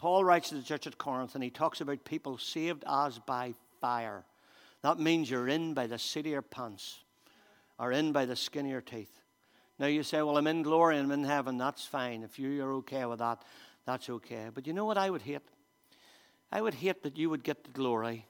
[0.03, 3.53] Paul writes to the church at Corinth and he talks about people saved as by
[3.79, 4.25] fire.
[4.81, 6.99] That means you're in by the seat of your pants
[7.79, 9.21] or in by the skin of your teeth.
[9.79, 11.57] Now you say, Well, I'm in glory and I'm in heaven.
[11.57, 12.21] That's fine.
[12.21, 13.43] If you're okay with that,
[13.85, 14.49] that's okay.
[14.53, 15.39] But you know what I would hate?
[16.51, 18.25] I would hate that you would get the glory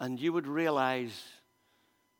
[0.00, 1.22] and you would realize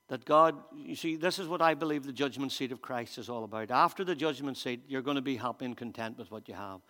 [0.08, 3.30] that God, you see, this is what I believe the judgment seat of Christ is
[3.30, 3.70] all about.
[3.70, 6.82] After the judgment seat, you're going to be happy and content with what you have.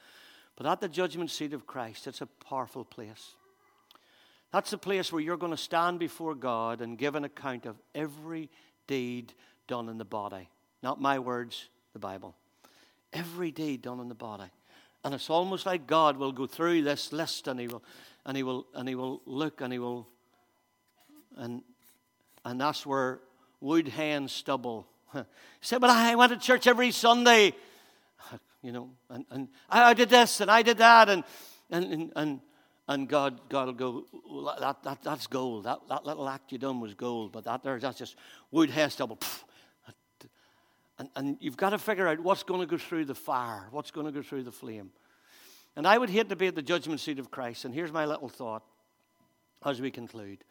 [0.60, 3.34] But at the judgment seat of Christ, it's a powerful place.
[4.52, 7.76] That's a place where you're going to stand before God and give an account of
[7.94, 8.50] every
[8.86, 9.32] deed
[9.68, 10.50] done in the body.
[10.82, 12.36] Not my words, the Bible.
[13.10, 14.50] Every deed done in the body.
[15.02, 17.82] And it's almost like God will go through this list and he will
[18.26, 20.06] and he will and he will look and he will
[21.38, 21.62] and
[22.44, 23.20] And that's where
[23.62, 24.86] wood hen stubble.
[25.14, 25.22] he
[25.62, 27.54] said, But I went to church every Sunday.
[28.62, 31.08] You know, and, and I did this and I did that.
[31.08, 31.24] And,
[31.70, 32.40] and, and,
[32.88, 34.04] and God, God will go,
[34.60, 35.64] that, that, that's gold.
[35.64, 37.32] That, that little act you done was gold.
[37.32, 38.16] But that there, that's just
[38.50, 39.18] wood hen stubble.
[40.98, 43.90] And, and you've got to figure out what's going to go through the fire, what's
[43.90, 44.90] going to go through the flame.
[45.74, 47.64] And I would hate to be at the judgment seat of Christ.
[47.64, 48.62] And here's my little thought
[49.64, 50.44] as we conclude.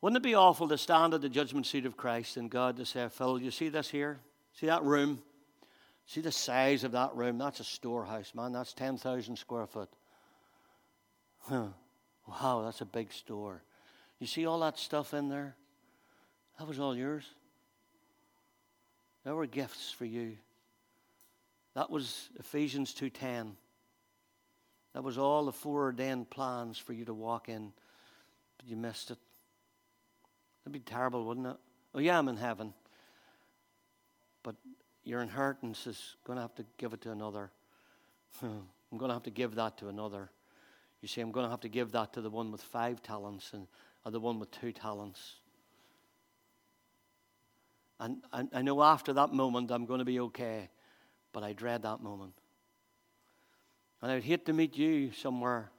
[0.00, 2.86] Wouldn't it be awful to stand at the judgment seat of Christ and God to
[2.86, 4.20] say, Phil, you see this here?
[4.54, 5.20] See that room?
[6.08, 7.36] See the size of that room?
[7.36, 8.52] That's a storehouse, man.
[8.52, 9.90] That's 10,000 square foot.
[11.40, 11.66] Huh.
[12.26, 13.62] Wow, that's a big store.
[14.18, 15.54] You see all that stuff in there?
[16.58, 17.24] That was all yours.
[19.24, 20.38] There were gifts for you.
[21.74, 23.54] That was Ephesians 2:10.
[24.94, 27.72] That was all the foreordained plans for you to walk in,
[28.56, 29.18] but you missed it.
[30.64, 31.56] That'd be terrible, wouldn't it?
[31.94, 32.72] Oh, yeah, I'm in heaven.
[34.42, 34.56] But
[35.08, 37.50] your inheritance is going to have to give it to another.
[38.42, 40.30] I'm going to have to give that to another.
[41.00, 43.52] You see, I'm going to have to give that to the one with five talents
[43.54, 43.66] and
[44.04, 45.36] or the one with two talents.
[48.00, 50.68] And, I know after that moment I'm going to be okay,
[51.32, 52.34] but I dread that moment.
[54.02, 55.70] And I'd hate to meet you somewhere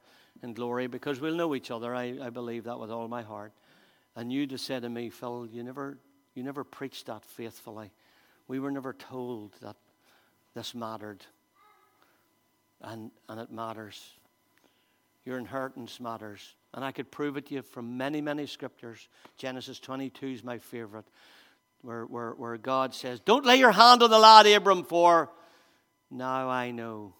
[0.42, 1.94] in glory because we'll know each other.
[1.94, 3.52] I, I believe that with all my heart.
[4.16, 5.98] And you just said to me, Phil, you never,
[6.34, 7.90] you never preached that faithfully.
[8.50, 9.76] We were never told that
[10.54, 11.24] this mattered.
[12.82, 14.02] And, and it matters.
[15.24, 16.56] Your inheritance matters.
[16.74, 19.06] And I could prove it to you from many, many scriptures.
[19.36, 21.04] Genesis 22 is my favorite,
[21.82, 25.30] where, where, where God says, Don't lay your hand on the lad Abram, for
[26.10, 27.14] now I know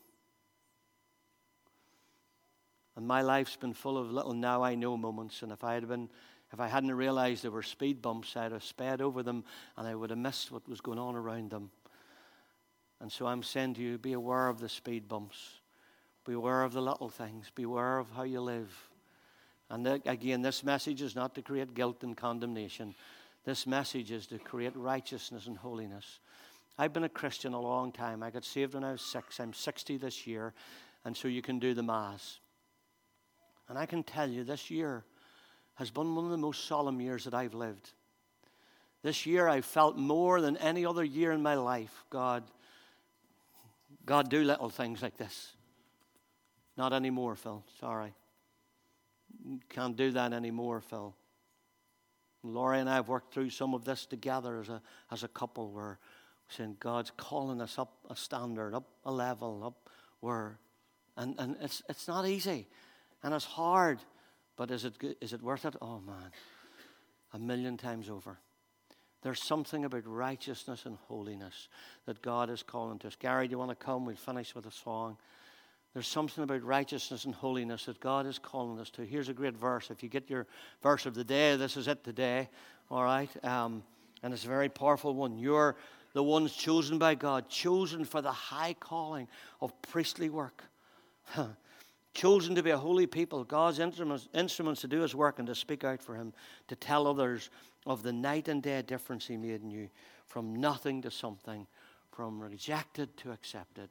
[3.01, 5.41] and my life's been full of little now I know moments.
[5.41, 6.11] And if I had been,
[6.53, 9.45] if I hadn't realized there were speed bumps, I'd have sped over them
[9.77, 11.71] and I would have missed what was going on around them.
[13.01, 15.61] And so I'm saying to you, be aware of the speed bumps.
[16.27, 17.51] beware of the little things.
[17.55, 18.91] beware of how you live.
[19.71, 22.95] And again, this message is not to create guilt and condemnation.
[23.45, 26.19] This message is to create righteousness and holiness.
[26.77, 28.23] I've been a Christian a long time.
[28.23, 29.39] I got saved when I was six.
[29.39, 30.53] I'm 60 this year.
[31.05, 32.41] And so you can do the mass.
[33.69, 35.05] And I can tell you, this year
[35.81, 37.93] has been one of the most solemn years that I've lived.
[39.03, 42.45] This year I've felt more than any other year in my life, God,
[44.05, 45.55] God, do little things like this.
[46.76, 47.64] Not anymore, Phil.
[47.81, 48.12] Sorry.
[49.70, 51.14] Can't do that anymore, Phil.
[52.43, 55.70] Laurie and I have worked through some of this together as a, as a couple
[55.70, 55.97] we're
[56.49, 59.89] saying God's calling us up a standard, up a level, up
[60.20, 60.59] where,
[61.16, 62.68] and, and it's, it's not easy.
[63.22, 63.99] And it's hard,
[64.61, 65.75] but is it, is it worth it?
[65.81, 66.33] Oh, man,
[67.33, 68.37] a million times over.
[69.23, 71.69] There's something about righteousness and holiness
[72.05, 73.17] that God is calling to us.
[73.19, 74.05] Gary, do you want to come?
[74.05, 75.17] We'll finish with a song.
[75.95, 79.03] There's something about righteousness and holiness that God is calling us to.
[79.07, 79.91] Here's a great verse.
[79.91, 80.47] If you get your
[80.83, 82.51] verse of the day, this is it today,
[82.91, 83.31] all right?
[83.43, 83.83] Um,
[84.23, 85.39] and it's a very powerful one.
[85.39, 85.75] You're
[86.13, 89.27] the ones chosen by God, chosen for the high calling
[89.63, 90.65] of priestly work.
[92.15, 95.55] chosen to be a holy people, God's instruments, instruments to do his work and to
[95.55, 96.33] speak out for him,
[96.69, 97.51] to tell others
[97.87, 99.89] of the night and day difference he made in you,
[100.27, 101.67] from nothing to something,
[102.13, 103.89] from rejected to accepted.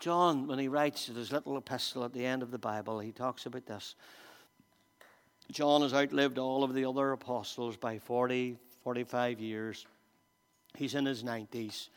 [0.00, 3.46] John, when he writes his little epistle at the end of the Bible, he talks
[3.46, 3.96] about this.
[5.50, 9.86] John has outlived all of the other apostles by 40, 45 years.
[10.76, 11.88] He's in his 90s.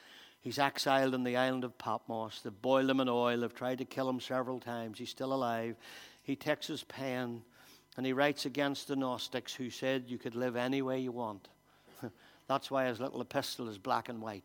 [0.41, 2.41] He's exiled on the island of Patmos.
[2.41, 3.41] They've boiled him in oil.
[3.41, 4.97] They've tried to kill him several times.
[4.97, 5.75] He's still alive.
[6.23, 7.43] He takes his pen
[7.95, 11.47] and he writes against the Gnostics who said you could live any way you want.
[12.47, 14.43] That's why his little epistle is black and white.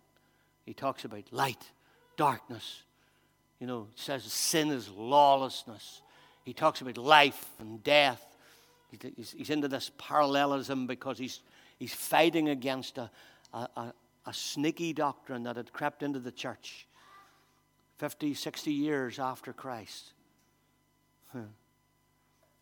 [0.66, 1.70] He talks about light,
[2.16, 2.82] darkness.
[3.58, 6.02] You know, it says sin is lawlessness.
[6.44, 8.22] He talks about life and death.
[9.16, 11.40] He's, he's into this parallelism because he's,
[11.78, 13.10] he's fighting against a,
[13.54, 13.92] a
[14.32, 16.86] sneaky doctrine that had crept into the church
[17.98, 20.12] 50, 60 years after Christ.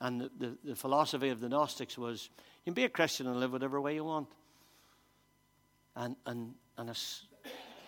[0.00, 2.28] And the, the, the, philosophy of the Gnostics was
[2.64, 4.28] you can be a Christian and live whatever way you want.
[5.96, 7.26] And, and, and it's,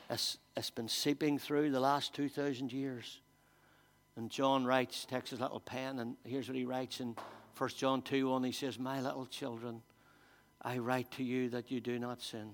[0.09, 3.20] it's, it's been seeping through the last 2,000 years.
[4.16, 7.16] And John writes, takes his little pen, and here's what he writes in
[7.59, 8.45] 1 John 2 1.
[8.45, 9.83] He says, My little children,
[10.62, 12.53] I write to you that you do not sin.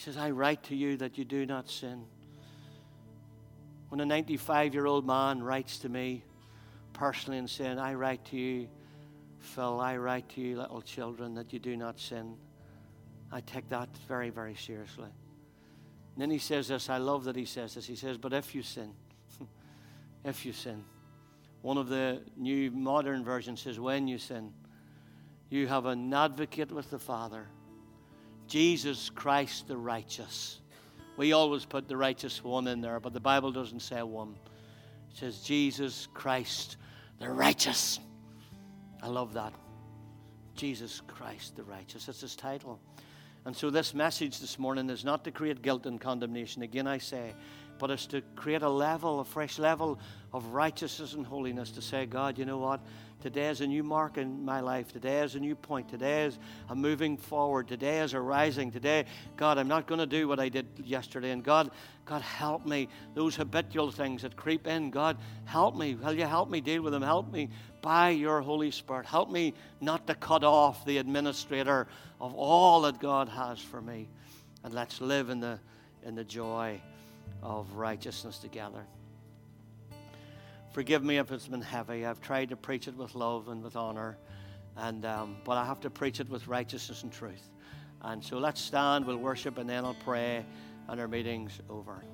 [0.00, 2.06] He says, I write to you that you do not sin.
[3.90, 6.24] When a 95 year old man writes to me
[6.94, 8.66] personally and saying, I write to you
[9.40, 12.34] Phil, I write to you, little children, that you do not sin.
[13.30, 15.04] I take that very, very seriously.
[15.04, 17.86] And then he says this, I love that he says this.
[17.86, 18.94] He says, But if you sin,
[20.24, 20.82] if you sin,
[21.60, 24.54] one of the new modern versions says, When you sin,
[25.50, 27.48] you have an advocate with the Father,
[28.50, 30.58] Jesus Christ the righteous.
[31.16, 34.34] We always put the righteous one in there, but the Bible doesn't say one.
[35.12, 36.76] It says Jesus Christ
[37.20, 38.00] the righteous.
[39.00, 39.54] I love that.
[40.56, 42.06] Jesus Christ the righteous.
[42.06, 42.80] That's his title.
[43.44, 46.62] And so, this message this morning is not to create guilt and condemnation.
[46.62, 47.32] Again, I say,
[47.78, 50.00] but it's to create a level, a fresh level
[50.32, 52.80] of righteousness and holiness to say, God, you know what?
[53.20, 54.92] Today is a new mark in my life.
[54.92, 55.90] Today is a new point.
[55.90, 56.38] Today is
[56.70, 57.68] a moving forward.
[57.68, 58.72] Today is a rising.
[58.72, 59.04] Today,
[59.36, 61.30] God, I'm not going to do what I did yesterday.
[61.30, 61.70] And God,
[62.06, 62.88] God, help me.
[63.14, 65.94] Those habitual things that creep in, God, help me.
[65.96, 67.02] Will you help me deal with them?
[67.02, 67.50] Help me
[67.82, 69.04] by your Holy Spirit.
[69.04, 71.88] Help me not to cut off the administrator
[72.20, 74.08] of all that God has for me.
[74.64, 75.58] And let's live in the,
[76.04, 76.80] in the joy
[77.42, 78.86] of righteousness together.
[80.72, 82.06] Forgive me if it's been heavy.
[82.06, 84.16] I've tried to preach it with love and with honor,
[84.76, 87.50] and um, but I have to preach it with righteousness and truth.
[88.02, 89.04] And so let's stand.
[89.04, 90.46] We'll worship, and then I'll pray,
[90.88, 92.04] and our meeting's over.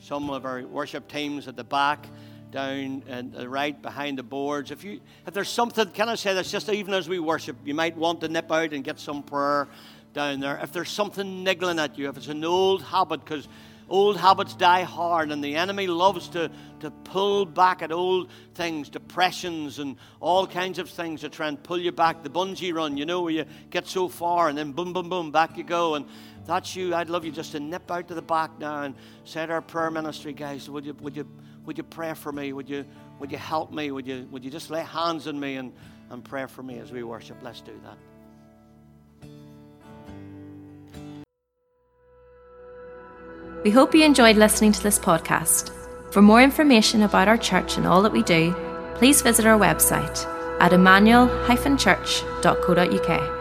[0.00, 2.06] Some of our worship teams at the back,
[2.50, 4.70] down and right behind the boards.
[4.70, 6.50] If you if there's something, can I say this?
[6.50, 9.68] Just even as we worship, you might want to nip out and get some prayer
[10.14, 10.58] down there.
[10.62, 13.48] If there's something niggling at you, if it's an old habit, because
[13.88, 18.90] Old habits die hard, and the enemy loves to, to pull back at old things,
[18.90, 22.22] depressions, and all kinds of things to try and pull you back.
[22.22, 25.30] The bungee run, you know, where you get so far and then boom, boom, boom,
[25.30, 25.94] back you go.
[25.94, 26.04] And
[26.44, 26.94] that's you.
[26.94, 29.62] I'd love you just to nip out to the back now and say to our
[29.62, 31.26] prayer ministry guys, would you, would you,
[31.64, 32.52] would you pray for me?
[32.52, 32.84] Would you,
[33.18, 33.90] would you help me?
[33.90, 35.72] Would you, would you just lay hands on me and,
[36.10, 37.38] and pray for me as we worship?
[37.42, 37.96] Let's do that.
[43.64, 45.70] We hope you enjoyed listening to this podcast.
[46.10, 48.54] For more information about our church and all that we do,
[48.94, 50.24] please visit our website
[50.60, 53.37] at emmanuel-church.co.uk.